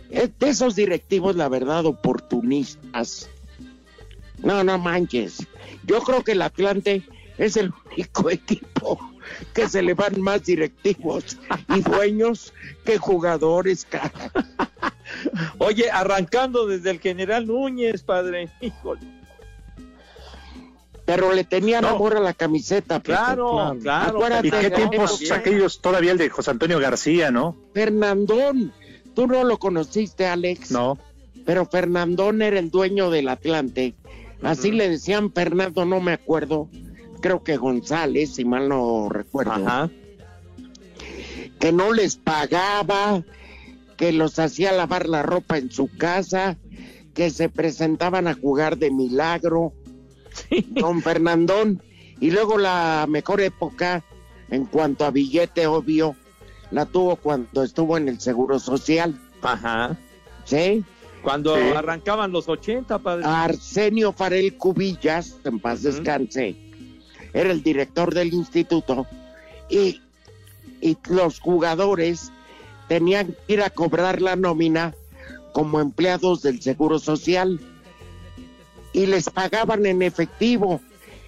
[0.09, 3.29] De esos directivos, la verdad, oportunistas.
[4.39, 5.47] No, no manches.
[5.85, 7.03] Yo creo que el Atlante
[7.37, 8.99] es el único equipo
[9.53, 11.39] que se le van más directivos
[11.75, 12.53] y dueños
[12.85, 13.87] que jugadores.
[13.89, 14.13] cara.
[15.59, 18.51] Oye, arrancando desde el general Núñez, padre.
[18.61, 19.01] Híjole.
[21.05, 22.99] Pero le tenían amor a la camiseta.
[22.99, 23.13] Pepe.
[23.13, 24.19] Claro, claro.
[24.19, 27.57] Acuérdate ¿Y qué tiempos aquellos todavía el de José Antonio García, no?
[27.73, 28.73] Fernandón.
[29.15, 30.73] Tú no lo conociste, Alex.
[30.73, 30.99] No.
[31.45, 33.95] Pero Fernandón era el dueño del Atlante.
[34.43, 36.69] Así le decían Fernando, no me acuerdo.
[37.27, 39.91] Creo que González, si mal no recuerdo.
[41.59, 43.25] Que no les pagaba,
[43.97, 46.57] que los hacía lavar la ropa en su casa,
[47.15, 49.73] que se presentaban a jugar de milagro.
[50.69, 51.83] Don Fernandón.
[52.21, 54.05] Y luego la mejor época,
[54.49, 56.15] en cuanto a billete, obvio,
[56.71, 59.21] la tuvo cuando estuvo en el Seguro Social.
[59.43, 59.99] Ajá.
[60.45, 60.85] ¿Sí?
[61.25, 61.63] Cuando Sí.
[61.75, 63.25] arrancaban los 80, padre.
[63.27, 66.55] Arsenio Farel Cubillas, en paz descanse,
[67.37, 69.07] era el director del instituto
[69.69, 70.01] y,
[70.81, 72.33] y los jugadores
[72.89, 74.95] tenían que ir a cobrar la nómina
[75.53, 77.61] como empleados del Seguro Social
[78.95, 80.81] y les pagaban en efectivo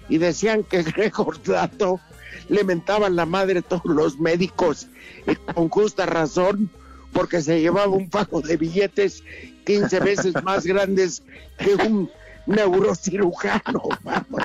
[0.09, 1.99] y decían que Gregor Dato
[2.47, 4.87] le mentaban la madre todos los médicos
[5.27, 6.71] y con justa razón
[7.13, 9.23] porque se llevaba un pago de billetes
[9.65, 11.21] 15 veces más grandes
[11.59, 12.09] que un
[12.47, 13.83] neurocirujano.
[14.03, 14.43] Vamos.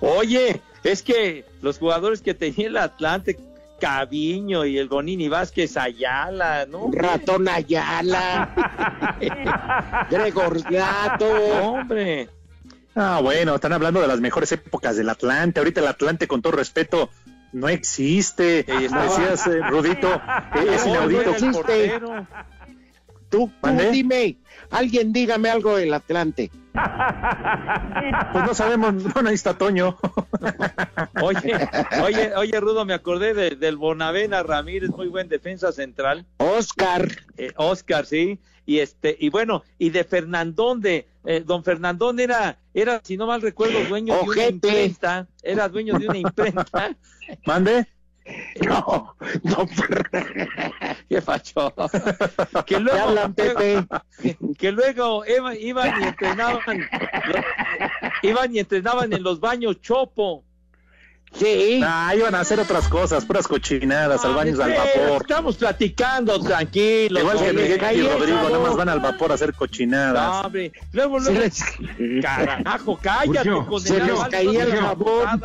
[0.00, 0.62] Oye,
[0.92, 3.38] es que los jugadores que tenía el Atlante,
[3.80, 6.90] Caviño y el Gonini Vázquez Ayala, ¿no?
[6.92, 8.50] Ratón Ayala,
[10.10, 11.26] Gregor Gato.
[11.62, 12.28] Hombre.
[12.94, 15.60] Ah, bueno, están hablando de las mejores épocas del Atlante.
[15.60, 17.10] Ahorita el Atlante, con todo respeto,
[17.52, 18.64] no existe.
[18.64, 21.22] Decías, eh, Rudito, eh, es No, inaudito.
[21.24, 22.00] no existe.
[23.30, 24.36] Tú, tú dime,
[24.70, 26.50] alguien dígame algo del Atlante.
[28.32, 29.96] Pues no sabemos, bueno, ahí está Toño.
[31.22, 31.52] Oye,
[32.02, 36.24] oye, oye, Rudo, me acordé de- del Bonavena Ramírez, muy buen defensa central.
[36.38, 37.08] Oscar.
[37.36, 38.38] Eh, Oscar, sí.
[38.66, 43.26] Y este, y bueno, y de Fernandón, de eh, don Fernandón era, era, si no
[43.26, 46.96] mal recuerdo, dueño de una imprenta, era dueño de una imprenta.
[47.46, 47.86] ¿Mande?
[48.66, 49.66] No, no,
[51.08, 51.72] ¿Qué facho?
[51.74, 53.86] Que ¿Qué luego, hablan, Pepe?
[54.58, 56.88] que luego iba- iban y entrenaban,
[58.22, 60.44] iban y entrenaban en los baños Chopo.
[61.34, 61.80] Sí.
[61.84, 65.22] Ah, iban a hacer otras cosas, puras cochinadas, al baño al vapor.
[65.22, 67.22] Estamos platicando, tranquilos.
[67.22, 67.52] Igual que.
[67.52, 70.28] Miguel y Rodrigo, nada más van al vapor a hacer cochinadas.
[70.28, 70.72] No, hombre.
[70.92, 71.40] Luego, luego.
[72.22, 75.42] Carajo, cállate, Urgio, Sergio, vale, caía el jabón.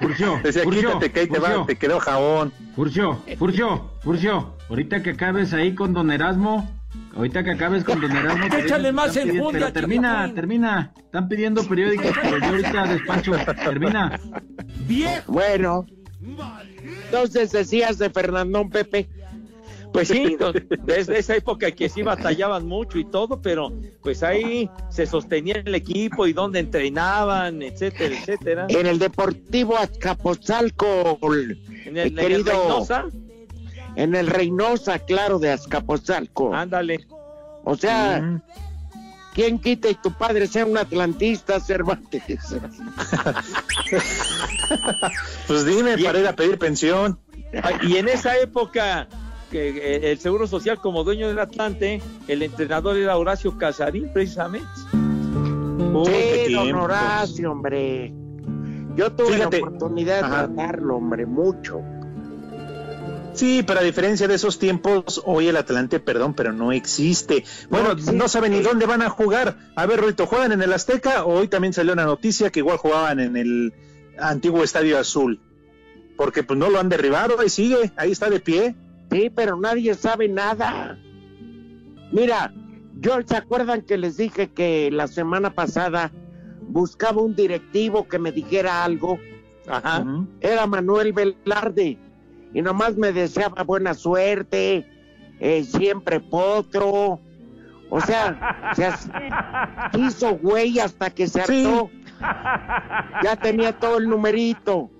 [0.00, 2.52] Furcio, Decía, Furcio, quítate que ahí te, va, te quedó jabón.
[2.74, 6.79] Furcio, Furcio, Furcio, ahorita que acabes ahí con Don Erasmo,
[7.16, 8.48] ahorita que acabes con Don Erasmo...
[8.48, 13.32] te Échale más pidiendo- enjundia, Pero termina, termina, están pidiendo periódicos, pero yo ahorita despacho,
[13.64, 14.20] termina.
[14.86, 15.32] Viejo.
[15.32, 15.86] Bueno,
[17.04, 19.08] entonces decías de Fernandón Pepe.
[19.92, 20.36] Pues sí,
[20.84, 23.72] desde esa época que sí batallaban mucho y todo, pero
[24.02, 28.66] pues ahí se sostenía el equipo y donde entrenaban, etcétera, etcétera.
[28.68, 33.06] En el Deportivo Azcapotzalco, En el, en el querido, Reynosa,
[33.96, 36.54] en el Reynosa, claro, de Azcapotzalco.
[36.54, 37.06] ándale.
[37.64, 38.40] O sea,
[39.34, 42.22] ¿quién quita y tu padre sea un atlantista, Cervantes?
[45.46, 47.18] Pues dime, para ir a pedir pensión.
[47.82, 49.08] Y en esa época
[49.50, 54.68] que eh, el Seguro Social como dueño del Atlante, el entrenador era Horacio Casarín, precisamente.
[56.06, 56.72] Sí, don.
[56.76, 58.12] Horacio, hombre.
[58.94, 59.60] Yo tuve Fíjate.
[59.60, 60.46] la oportunidad de Ajá.
[60.46, 61.80] tratarlo, hombre, mucho.
[63.40, 67.42] Sí, pero a diferencia de esos tiempos, hoy el Atlante, perdón, pero no existe.
[67.70, 69.56] Bueno, No saben ni dónde van a jugar.
[69.76, 72.76] A ver, Rito, ¿juegan en el Azteca o hoy también salió una noticia que igual
[72.76, 73.72] jugaban en el
[74.18, 75.40] antiguo Estadio Azul?
[76.18, 78.74] Porque pues no lo han derribado, ahí sigue, ahí está de pie.
[79.10, 80.98] Sí, pero nadie sabe nada.
[82.12, 82.52] Mira,
[82.98, 86.12] yo se acuerdan que les dije que la semana pasada
[86.60, 89.18] buscaba un directivo que me dijera algo.
[89.66, 90.04] Ajá.
[90.42, 92.09] Era Manuel Velarde
[92.54, 94.86] y nomás me deseaba buena suerte,
[95.40, 97.20] eh, siempre potro.
[97.90, 99.10] O sea, se as-
[99.98, 101.64] hizo güey hasta que se Sí.
[101.64, 101.90] hartó.
[103.22, 104.90] Ya tenía todo el numerito.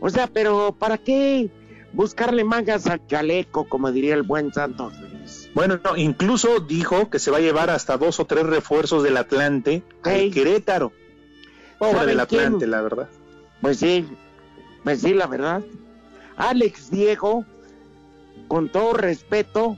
[0.00, 1.50] O sea, pero ¿para qué
[1.92, 4.94] buscarle mangas al chaleco, como diría el buen Santos?
[4.98, 5.50] Luis?
[5.54, 9.16] Bueno, no, incluso dijo que se va a llevar hasta dos o tres refuerzos del
[9.16, 10.92] Atlante al Querétaro.
[11.78, 12.70] Pobre ¿Saben del Atlante, quién?
[12.70, 13.08] la verdad.
[13.60, 14.06] Pues sí,
[14.84, 15.62] pues sí, la verdad.
[16.40, 17.44] Alex Diego,
[18.48, 19.76] con todo respeto,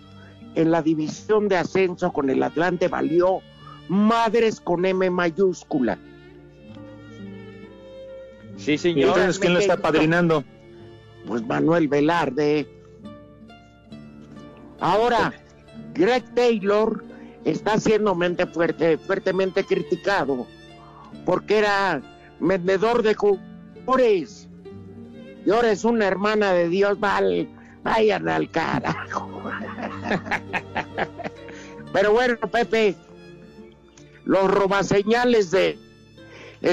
[0.55, 3.40] en la división de ascenso con el Atlante valió
[3.88, 5.98] madres con M mayúscula.
[8.57, 9.09] Sí, ¿Y señor.
[9.09, 10.44] entonces quién lo está padrinando?
[11.27, 12.68] Pues Manuel Velarde.
[14.79, 15.33] Ahora,
[15.94, 17.03] Greg Taylor
[17.44, 20.46] está siendo mente fuerte, fuertemente criticado
[21.25, 22.03] porque era
[22.40, 24.48] vendedor de jugadores
[25.44, 27.48] y ahora es una hermana de Dios, val,
[27.83, 29.42] vayan al carajo.
[31.92, 32.96] Pero bueno, Pepe,
[34.24, 35.78] los robaseñales de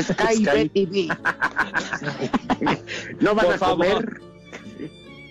[0.01, 0.69] Sky, Sky.
[0.69, 1.08] TV
[3.19, 3.86] no van Por a favor.
[3.88, 4.21] comer.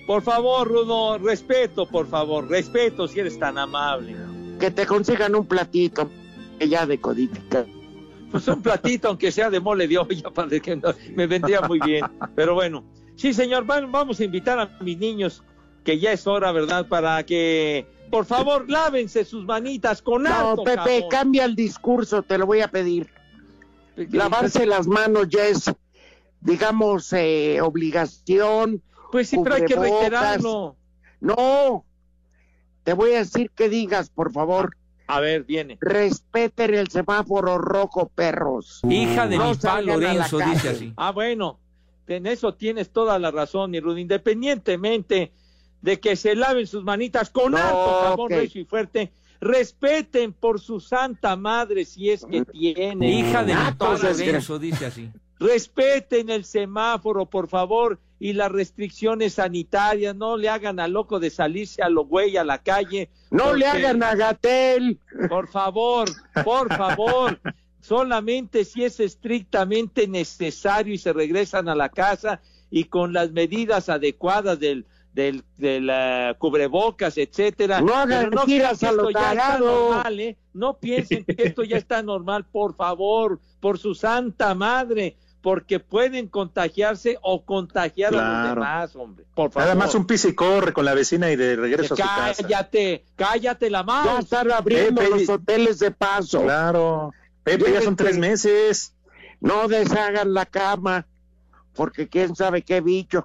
[0.06, 4.16] Por favor, Rudo, respeto, por favor, respeto si eres tan amable.
[4.58, 6.10] que te consigan un platito
[6.60, 7.66] ya decodifica.
[8.30, 10.22] Pues un platito, aunque sea de mole de olla,
[10.62, 12.04] que no- me vendría muy bien.
[12.34, 12.84] Pero bueno,
[13.18, 15.42] sí, señor, van- vamos a invitar a mis niños,
[15.84, 16.86] que ya es hora, ¿verdad?
[16.88, 21.08] Para que, por favor, lávense sus manitas con No, alto Pepe, jabón.
[21.10, 23.10] cambia el discurso, te lo voy a pedir.
[23.96, 25.70] Lavarse las manos ya es,
[26.40, 28.82] digamos, eh, obligación.
[29.10, 30.76] Pues sí, pero hay que reiterarlo.
[31.20, 31.84] No,
[32.84, 34.76] te voy a decir que digas, por favor,
[35.08, 35.78] A ver, viene.
[35.80, 38.80] respeten el semáforo rojo, perros.
[38.88, 40.92] Hija de No mi pa Lorenzo, dice así.
[40.96, 41.58] Ah, bueno,
[42.16, 45.32] en eso tienes toda la razón, mi Rudo, independientemente
[45.82, 50.60] de que se laven sus manitas con No, alto jabón recio y fuerte, respeten por
[50.60, 53.02] su santa madre si es que tienen.
[53.02, 55.10] Hija de Ah, Lorenzo, dice así.
[55.38, 60.16] Respeten el semáforo, por favor, y las restricciones sanitarias.
[60.16, 63.08] No le hagan a loco de salirse a lo güey a la calle.
[63.30, 64.98] No le hagan a Gatel.
[65.28, 66.08] Por favor,
[66.44, 67.38] por favor.
[67.80, 73.88] Solamente si es estrictamente necesario y se regresan a la casa y con las medidas
[73.88, 74.86] adecuadas del
[75.18, 77.80] del, del eh, cubrebocas, etcétera.
[77.80, 79.90] No hagan Pero giras a lo esto ya está tarado.
[79.90, 80.36] normal, ¿eh?
[80.54, 86.28] No piensen que esto ya está normal, por favor, por su santa madre, porque pueden
[86.28, 89.24] contagiarse o contagiar a los demás, hombre.
[89.34, 89.66] Por favor.
[89.68, 92.42] Nada más un pis y corre con la vecina y de regreso a su casa.
[92.42, 94.12] Cállate, cállate la mano.
[94.14, 96.42] Ya están abriendo Pepe, los hoteles de paso.
[96.42, 97.12] Claro.
[97.48, 98.94] Pepe, ya son tres meses.
[99.40, 101.06] No deshagan la cama,
[101.74, 103.24] porque quién sabe qué bichos.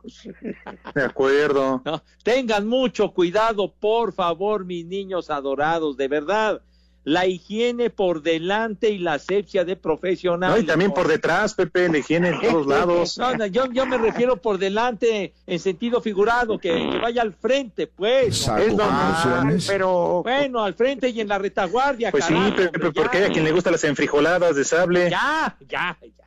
[0.96, 1.82] De acuerdo.
[1.84, 6.62] No, tengan mucho cuidado, por favor, mis niños adorados, de verdad.
[7.06, 10.64] La higiene por delante y la asepsia de No, profesionales.
[10.64, 13.18] y también por detrás, Pepe, la higiene en todos lados.
[13.18, 17.34] No, no, yo, yo me refiero por delante en sentido figurado, que, que vaya al
[17.34, 18.48] frente, pues.
[18.48, 23.18] Es normal, pero Bueno, al frente y en la retaguardia, Pues sí, Pepe, hombre, porque
[23.18, 23.26] ya.
[23.26, 25.10] hay a quien le gustan las enfrijoladas de sable.
[25.10, 26.24] Ya, ya, ya.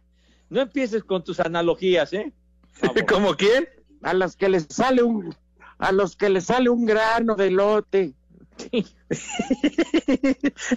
[0.50, 2.32] No empieces con tus analogías, ¿eh?
[3.08, 3.66] ¿Cómo quién?
[4.02, 5.34] a los que les sale un
[5.78, 8.12] a los que les sale un grano de lote.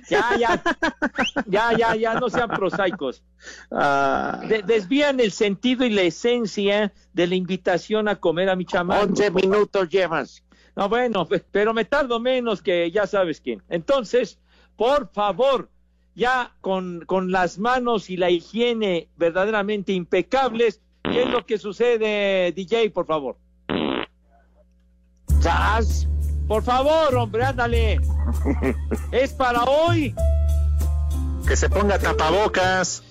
[0.09, 0.61] Ya, ya,
[1.47, 3.23] ya, ya, ya, no sean prosaicos.
[3.71, 8.65] Ah, De- desvían el sentido y la esencia de la invitación a comer a mi
[8.65, 9.03] chamaco.
[9.05, 10.43] 11 minutos llevas.
[10.75, 13.61] No, bueno, pe- pero me tardo menos que ya sabes quién.
[13.69, 14.39] Entonces,
[14.77, 15.69] por favor,
[16.15, 22.51] ya con, con las manos y la higiene verdaderamente impecables, ¿qué es lo que sucede,
[22.53, 23.37] DJ, por favor?
[25.41, 26.07] ¡Sas!
[26.49, 28.01] Por favor, hombre, ándale.
[29.11, 30.15] ¿Es para hoy?
[31.47, 33.03] Que se ponga tapabocas.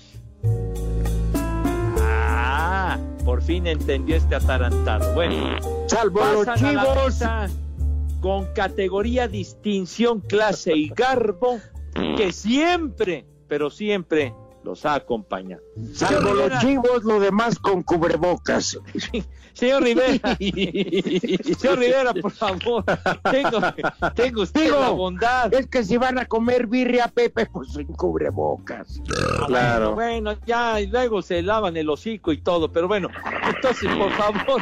[1.97, 5.13] Ah, por fin entendió este atarantado.
[5.13, 7.23] Bueno, Salvo los chivos.
[8.19, 11.59] con categoría, distinción, clase y garbo
[12.17, 14.33] que siempre, pero siempre
[14.63, 15.61] los ha acompañado.
[15.93, 18.77] Salvo los chivos, lo demás con cubrebocas.
[19.53, 22.85] Señor Rivera, señor Rivera, por favor,
[23.29, 23.59] tengo,
[24.15, 25.53] tengo usted Digo, la bondad.
[25.53, 29.01] Es que si van a comer birria, Pepe, pues sin cubrebocas.
[29.47, 29.95] Claro.
[29.95, 33.09] Bueno, ya, y luego se lavan el hocico y todo, pero bueno,
[33.53, 34.61] entonces, por favor,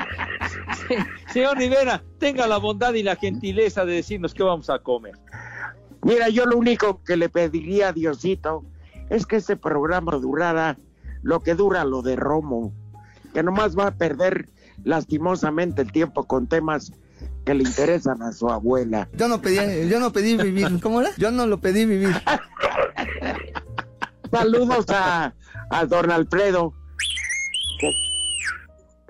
[1.31, 5.13] señor Rivera, tenga la bondad y la gentileza de decirnos qué vamos a comer.
[6.01, 8.63] Mira, yo lo único que le pediría a Diosito
[9.09, 10.77] es que este programa durara
[11.23, 12.73] lo que dura lo de Romo,
[13.33, 14.49] que nomás va a perder
[14.83, 16.91] lastimosamente el tiempo con temas
[17.45, 19.07] que le interesan a su abuela.
[19.13, 20.79] Yo no pedí, yo no pedí vivir.
[20.81, 21.11] ¿Cómo era?
[21.17, 22.15] Yo no lo pedí vivir.
[24.31, 25.33] Saludos a,
[25.69, 26.73] a don Alfredo.
[27.79, 27.91] que-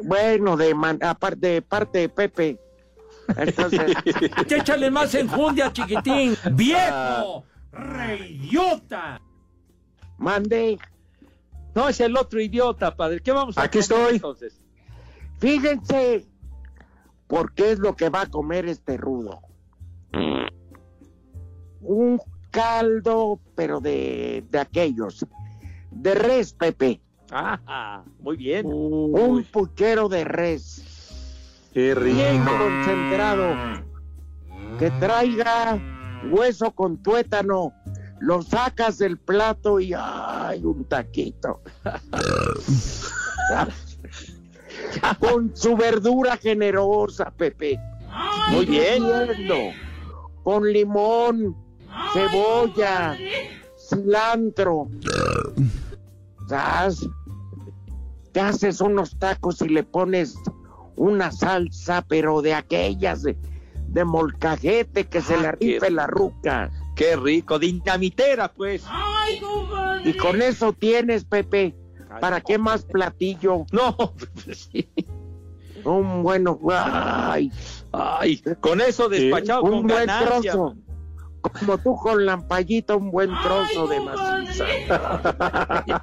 [0.03, 2.59] bueno, de man- aparte de parte de Pepe.
[3.35, 3.93] Entonces,
[4.49, 6.35] Échale más enjundia, chiquitín.
[6.51, 7.43] ¡Viejo!
[7.71, 9.19] ¡Reyota!
[10.18, 10.78] Mande.
[11.76, 13.22] No, es el otro idiota, padre.
[13.22, 14.15] ¿Qué vamos a Aquí comer estoy.
[14.15, 14.59] entonces?
[15.39, 16.26] Fíjense
[17.28, 19.41] por qué es lo que va a comer este rudo.
[21.82, 22.20] Un
[22.51, 25.26] caldo, pero de, de aquellos.
[25.91, 27.01] De res, Pepe.
[27.32, 28.65] Ah, muy bien.
[28.68, 31.70] Un puchero de res.
[31.74, 32.57] Qué Bien rico.
[32.57, 33.84] concentrado.
[34.80, 35.80] Que traiga
[36.32, 37.74] hueso con tuétano.
[38.20, 40.63] Lo sacas del plato y ¡ay!
[40.63, 41.61] Un taquito.
[45.20, 47.80] con su verdura generosa, Pepe.
[48.51, 49.03] Muy bien.
[50.43, 51.55] Con limón,
[52.13, 53.18] cebolla,
[53.89, 54.88] cilantro.
[56.47, 57.07] ¿Sabes?
[58.32, 60.36] Te haces unos tacos y le pones
[60.95, 63.38] una salsa, pero de aquellas de,
[63.89, 66.72] de molcajete que se le rife la ruca.
[66.97, 68.83] Qué rico, dinamitera, pues.
[70.03, 71.75] Y con eso tienes, Pepe.
[72.19, 73.65] ¿Para qué más platillo?
[73.71, 73.95] No,
[74.43, 74.89] pues sí.
[75.83, 77.51] Un bueno, ay,
[77.93, 80.51] Ay, con eso despachado un con buen ganancia.
[80.53, 80.75] trozo.
[81.41, 84.65] Como tú con lampallita, un buen trozo de maciza.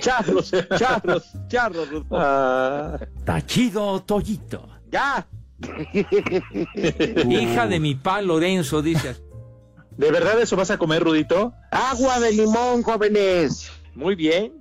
[0.00, 2.16] Charros, charros, charros, Rudolfo.
[2.16, 4.68] Ah, Tachido Toyito.
[4.90, 5.26] Ya.
[7.30, 9.16] Hija de mi pa Lorenzo, dice.
[9.96, 11.52] ¿De verdad eso vas a comer, Rudito?
[11.70, 13.70] Agua de limón, jóvenes.
[13.94, 14.52] Muy bien.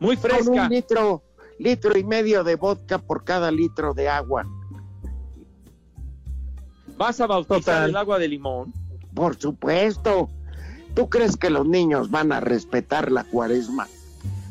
[0.00, 0.50] Muy Con fresca.
[0.64, 1.22] un litro,
[1.58, 4.44] litro y medio de vodka por cada litro de agua.
[6.96, 7.90] ¿Vas a bautizar Total.
[7.90, 8.72] el agua de limón?
[9.14, 10.28] Por supuesto.
[10.94, 13.86] ¿Tú crees que los niños van a respetar la cuaresma?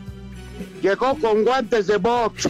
[0.82, 2.48] Llegó con guantes de box.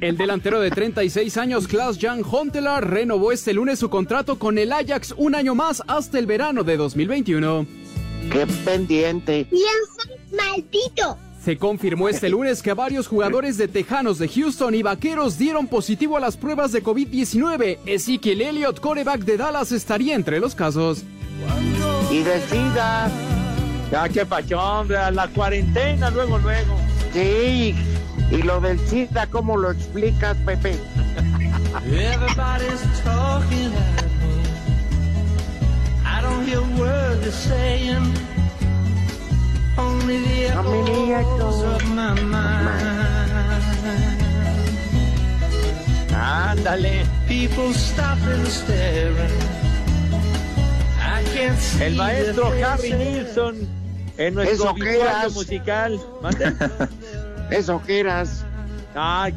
[0.00, 4.72] El delantero de 36 años, Klaas Jan Huntelaar, renovó este lunes su contrato con el
[4.72, 7.66] Ajax un año más hasta el verano de 2021.
[8.30, 9.46] Qué pendiente.
[9.50, 11.18] ¡Viejo maldito!
[11.44, 16.16] Se confirmó este lunes que varios jugadores de Tejanos de Houston y Vaqueros dieron positivo
[16.16, 17.80] a las pruebas de COVID-19.
[17.84, 21.02] Ezekiel Elliott, coreback de Dallas, estaría entre los casos.
[22.10, 23.10] Y decida.
[23.90, 26.76] Ya, hombre, a la cuarentena, luego, luego.
[27.14, 27.76] Sí.
[28.32, 30.76] Y lo del SIDA, ¿cómo lo explicas, Pepe?
[31.86, 34.42] Everybody's talking at me.
[36.04, 38.12] I don't hear a word they're saying.
[39.78, 42.82] Only the echoes of my mind.
[46.10, 47.06] Ándale.
[47.28, 49.38] People stop and staring.
[50.98, 52.90] I can't see El maestro Harry.
[52.90, 53.83] Nilsson
[54.18, 55.32] en nuestro Eso que obituario eras.
[55.34, 56.00] musical.
[57.50, 58.44] Eso que eras.
[58.94, 59.34] Ay,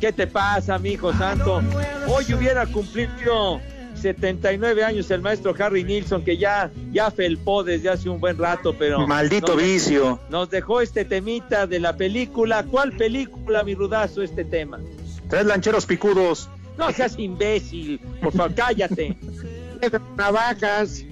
[0.00, 1.62] ¿qué te pasa, mi hijo santo?
[2.06, 3.60] Hoy hubiera cumplido
[3.94, 8.74] 79 años el maestro Harry Nilsson, que ya, ya felpó desde hace un buen rato,
[8.78, 9.06] pero...
[9.06, 10.20] Maldito nos- vicio.
[10.30, 12.62] Nos dejó este temita de la película.
[12.64, 14.78] ¿Cuál película, mi rudazo, este tema?
[15.28, 16.48] Tres lancheros picudos.
[16.78, 19.16] No seas imbécil, por favor, cállate.
[20.16, 21.04] Navajas.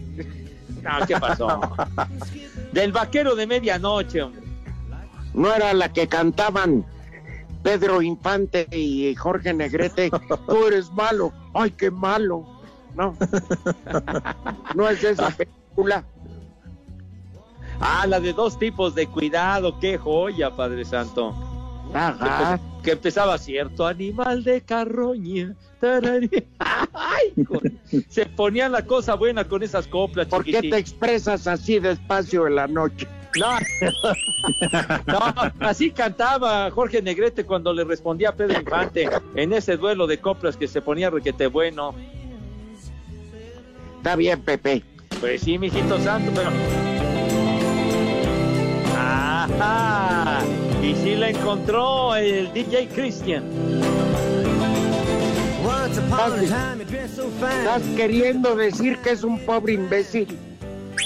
[0.83, 1.61] No, ¿qué pasó?
[2.73, 4.43] Del vaquero de medianoche, hombre.
[5.35, 6.85] No era la que cantaban
[7.63, 10.11] Pedro Infante y Jorge Negrete.
[10.49, 11.33] Tú eres malo.
[11.55, 12.47] Ay, qué malo.
[12.95, 13.17] No.
[14.75, 16.05] No es esa película.
[17.81, 21.35] Ah, la de dos tipos de cuidado, qué joya, Padre Santo.
[21.95, 22.61] Ajá.
[22.83, 25.55] Que empezaba cierto animal de carroña.
[26.93, 27.47] Ay,
[28.09, 32.57] se ponía la cosa buena con esas coplas, ¿Por qué te expresas así despacio en
[32.57, 33.07] la noche?
[33.39, 33.59] No,
[35.07, 40.19] no, así cantaba Jorge Negrete cuando le respondía a Pedro Infante en ese duelo de
[40.19, 41.95] coplas que se ponía requete bueno.
[43.99, 44.83] Está bien, Pepe.
[45.21, 46.51] Pues sí, mijito santo, pero.
[49.09, 50.41] ¡Ajá!
[50.83, 53.45] Y sí la encontró el DJ Christian.
[57.51, 60.39] Estás queriendo decir que es un pobre imbécil.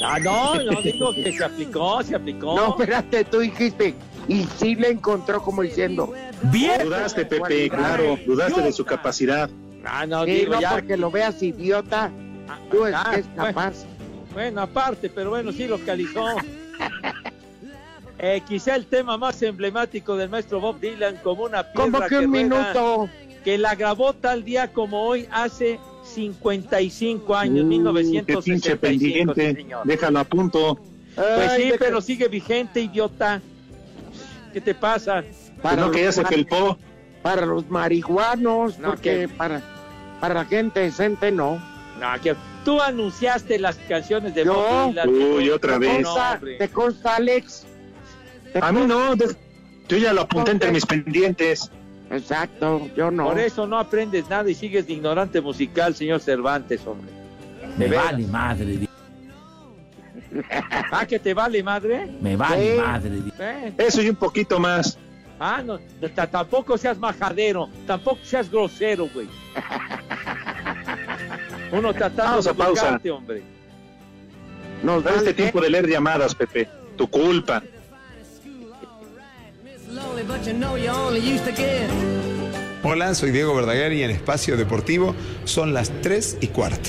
[0.05, 2.57] Ah, no, no digo que se aplicó, se aplicó.
[2.57, 3.95] No, espérate, tú dijiste.
[4.29, 6.13] Y sí le encontró como diciendo.
[6.45, 6.85] Bien.
[6.85, 8.19] Dudaste, Pepe, claro.
[8.27, 9.49] Dudaste de su capacidad.
[9.85, 10.73] Ah, no, Sí, digo no ya.
[10.73, 12.11] porque lo veas idiota.
[12.71, 13.45] Tú es ah, que es bueno.
[13.45, 13.85] capaz.
[14.33, 16.25] Bueno, aparte, pero bueno, sí localizó.
[18.25, 22.18] Eh, quizá el tema más emblemático del maestro Bob Dylan como una piedra Como que
[22.18, 22.43] un rueda,
[22.73, 23.09] minuto.
[23.43, 28.27] que la grabó tal día como hoy hace 55 años, Uh, 1965.
[28.27, 29.55] qué pinche sí, pendiente.
[29.55, 29.85] señor.
[29.87, 30.79] Déjalo a punto.
[31.16, 33.41] Pues Ay, sí, deja- pero sigue vigente, idiota.
[34.53, 35.25] ¿Qué te pasa?
[35.61, 36.79] Para no, que ya los se mari- felpó.
[37.23, 39.62] Para los marihuanos, No, porque que- para,
[40.20, 41.55] para la gente decente no.
[42.01, 44.55] No, que tú anunciaste las canciones de Yo.
[44.55, 45.09] Bob Dylan.
[45.09, 46.05] Uy, otra ¿Te vez.
[46.05, 46.57] consta, hombre.
[46.59, 47.66] ¿Te consta, Alex?
[48.53, 49.15] ¿Te A mí no.
[49.89, 51.71] Yo ya lo apunté entre mis pendientes.
[52.11, 53.25] Exacto, yo no.
[53.29, 57.11] Por eso no aprendes nada y sigues de ignorante musical, señor Cervantes, hombre.
[57.79, 58.89] Me vale madre, di-
[60.91, 62.07] Ah, que te vale madre.
[62.21, 63.11] me vale madre.
[63.11, 64.99] di- Eh, Eso y un poquito más.
[65.41, 65.79] Ah, no,
[66.31, 69.27] tampoco seas majadero, tampoco seas grosero, güey.
[71.73, 73.01] Uno tratando Vamos de pausa.
[73.13, 73.43] hombre.
[74.83, 76.69] Nos vale este tiempo de leer llamadas, Pepe.
[76.97, 77.63] Tu culpa.
[82.82, 85.14] Hola, soy Diego Verdaguer y en Espacio Deportivo
[85.45, 86.88] son las 3 y cuarto.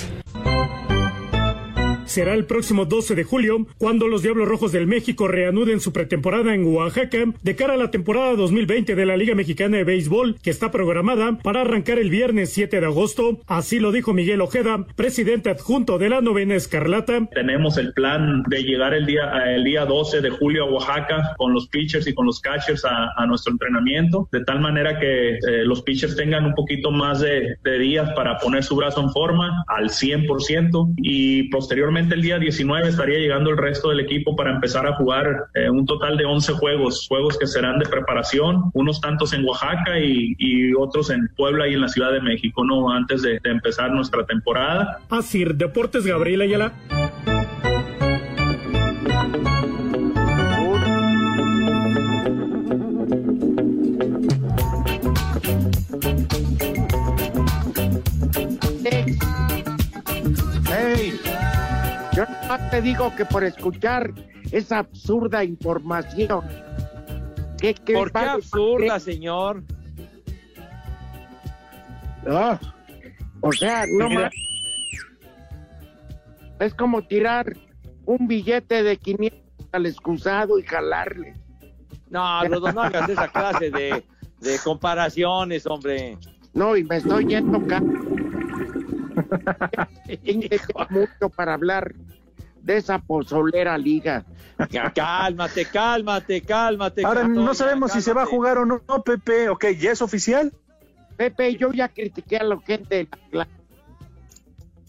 [2.06, 6.54] Será el próximo 12 de julio cuando los Diablos Rojos del México reanuden su pretemporada
[6.54, 10.50] en Oaxaca de cara a la temporada 2020 de la Liga Mexicana de Béisbol que
[10.50, 13.40] está programada para arrancar el viernes 7 de agosto.
[13.48, 17.28] Así lo dijo Miguel Ojeda, presidente adjunto de la novena Escarlata.
[17.34, 21.54] Tenemos el plan de llegar el día, el día 12 de julio a Oaxaca con
[21.54, 25.40] los pitchers y con los catchers a, a nuestro entrenamiento, de tal manera que eh,
[25.64, 29.64] los pitchers tengan un poquito más de, de días para poner su brazo en forma
[29.68, 31.50] al 100% y
[31.98, 35.86] el día 19 estaría llegando el resto del equipo para empezar a jugar eh, un
[35.86, 40.74] total de 11 juegos, juegos que serán de preparación, unos tantos en Oaxaca y, y
[40.74, 42.92] otros en Puebla y en la Ciudad de México, ¿no?
[42.92, 45.00] Antes de, de empezar nuestra temporada.
[45.10, 46.74] Así, Deportes Gabriel Ayala.
[62.72, 64.14] Te digo que por escuchar
[64.52, 66.42] esa absurda información.
[67.58, 69.64] ¿Qué, qué ¿Por qué absurda, señor?
[73.42, 74.32] O sea, no más.
[76.60, 77.58] Es como tirar
[78.06, 79.40] un billete de 500
[79.72, 81.34] al excusado y jalarle.
[82.10, 84.04] No, Rodo, no hagas esa clase de,
[84.40, 86.18] de comparaciones, hombre.
[86.54, 87.82] No, y me estoy yendo acá.
[90.90, 91.94] mucho para hablar
[92.62, 94.26] de esa pozolera liga.
[94.94, 97.06] Cálmate, cálmate, cálmate.
[97.06, 99.50] Ahora no sabemos si se va a jugar o no, Pepe.
[99.50, 100.54] Ok, ¿ya es oficial?
[101.18, 103.48] Pepe, yo ya critiqué a la gente de la.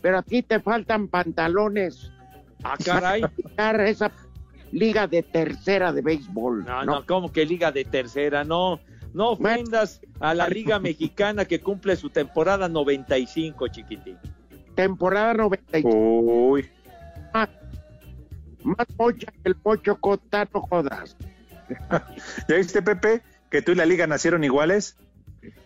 [0.01, 2.11] Pero aquí te faltan pantalones.
[2.63, 3.23] Ah, caray.
[3.23, 4.13] Para criticar esa
[4.71, 6.65] liga de tercera de béisbol.
[6.65, 8.81] No, no, como que liga de tercera, no.
[9.15, 14.19] No ofendas a la Liga Mexicana que cumple su temporada 95, chiquitín.
[14.75, 15.89] Temporada 95.
[15.89, 16.69] Uy.
[17.33, 17.49] Más,
[18.65, 21.17] más mocha que el pocho cota, no jodas.
[22.49, 24.97] ¿Ya viste, Pepe, que tú y la liga nacieron iguales?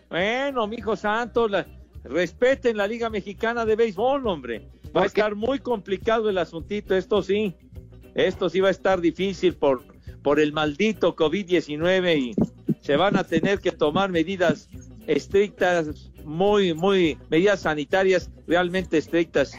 [0.09, 1.65] Bueno, mijo santo, la-
[2.03, 4.69] respeten la Liga Mexicana de Béisbol, hombre.
[4.95, 7.55] Va a estar muy complicado el asuntito, esto sí.
[8.15, 9.83] Esto sí va a estar difícil por,
[10.23, 12.35] por el maldito COVID-19 y
[12.89, 14.67] se van a tener que tomar medidas
[15.05, 19.55] estrictas, muy, muy, medidas sanitarias realmente estrictas.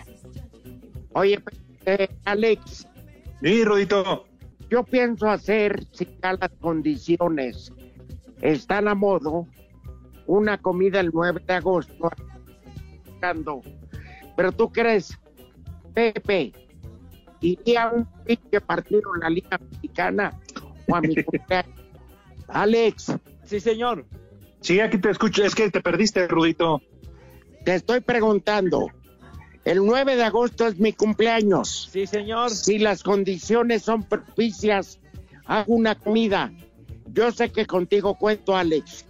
[1.13, 1.41] Oye,
[1.87, 2.89] eh, Alex.
[3.41, 4.25] Sí, Rodito.
[4.69, 7.73] Yo pienso hacer, si ya las condiciones
[8.43, 9.47] están a modo,
[10.27, 12.11] una comida el 9 de agosto.
[14.37, 15.17] Pero tú crees,
[15.95, 16.53] Pepe,
[17.41, 20.37] iría a un pinche partido en la Liga Mexicana
[20.89, 21.80] o a mi cumpleaños?
[22.53, 23.13] Alex.
[23.45, 24.07] Sí, señor.
[24.61, 25.45] Sí, aquí te escucho.
[25.45, 26.83] Es que te perdiste, Rudito.
[27.65, 28.87] Te estoy preguntando.
[29.65, 31.89] El 9 de agosto es mi cumpleaños.
[31.93, 32.51] Sí, señor.
[32.51, 34.99] Si las condiciones son propicias,
[35.45, 36.53] hago una comida.
[37.13, 39.05] Yo sé que contigo cuento, Alex.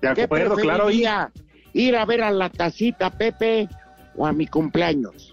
[0.00, 0.90] De ¿Qué acuerdo, claro.
[0.90, 1.32] y- preferiría,
[1.74, 3.68] ¿Ir a ver a la tacita, Pepe,
[4.16, 5.31] o a mi cumpleaños?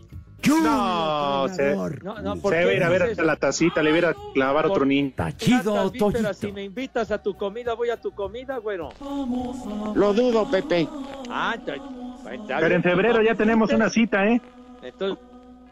[0.49, 3.97] No, se, No, no, se ¿por va qué a ir a ver la tacita, le
[3.97, 5.11] iba a clavar otro niño.
[5.37, 5.91] Chido,
[6.33, 8.89] Si me invitas a tu comida, voy a tu comida, güero.
[9.95, 10.87] Lo dudo, Pepe.
[11.29, 14.41] Ah, está- está Pero en febrero ya tenemos una cita, ¿eh?
[14.81, 15.23] Entonces,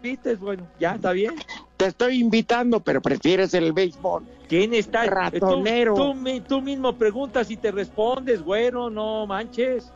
[0.02, 0.40] ¿vistes?
[0.40, 1.36] Bueno, ya está bien.
[1.78, 4.24] Te estoy invitando, pero prefieres el béisbol.
[4.48, 5.06] ¿Quién está?
[5.06, 5.94] Ratonero.
[5.94, 9.92] Tú, tú tú mismo preguntas y te respondes, güero, no manches.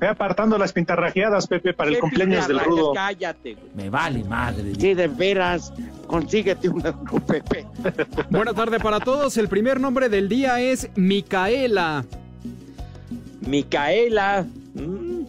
[0.00, 2.92] Ve apartando las pintarrajeadas, Pepe, para el ¿Qué cumpleaños del rudo.
[2.94, 3.66] Cállate, güey.
[3.74, 4.74] Me vale madre.
[4.74, 5.72] Sí, de veras.
[6.06, 7.64] Consíguete una con Pepe.
[8.30, 9.36] Buena tarde para todos.
[9.36, 12.04] El primer nombre del día es Micaela.
[13.40, 14.46] Micaela.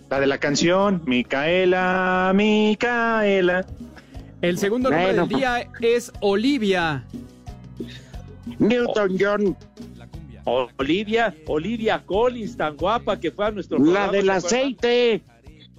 [0.09, 3.65] La de la canción, Micaela, Micaela.
[4.41, 5.27] El segundo nombre Bueno.
[5.27, 7.03] del día es Olivia.
[8.59, 9.57] Newton John.
[10.45, 14.45] Olivia, Olivia Collins, tan guapa que fue a nuestro La programa, del ¿te acuerdas?
[14.45, 15.23] aceite.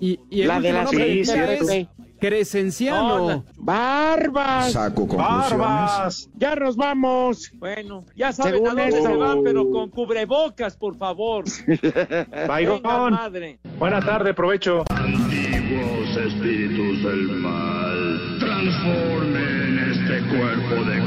[0.00, 1.88] Y, y el La del del aceite.
[2.18, 3.18] Crescenciano.
[3.18, 4.72] No, la- Barbas.
[4.72, 5.50] Saco conclusiones.
[5.58, 6.30] Barbas.
[6.36, 7.50] Ya nos vamos.
[7.58, 11.44] Bueno, ya saben Según a dónde se van, pero con cubrebocas, por favor.
[11.66, 13.58] Venga, madre.
[13.78, 14.84] Buena tarde, provecho.
[14.90, 21.05] Antiguos espíritus del mal, transformen este cuerpo decadente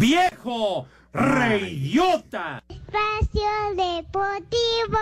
[0.00, 0.86] ¡Viejo!
[1.12, 2.62] ¡Reyota!
[2.70, 4.98] Espacio Deportivo.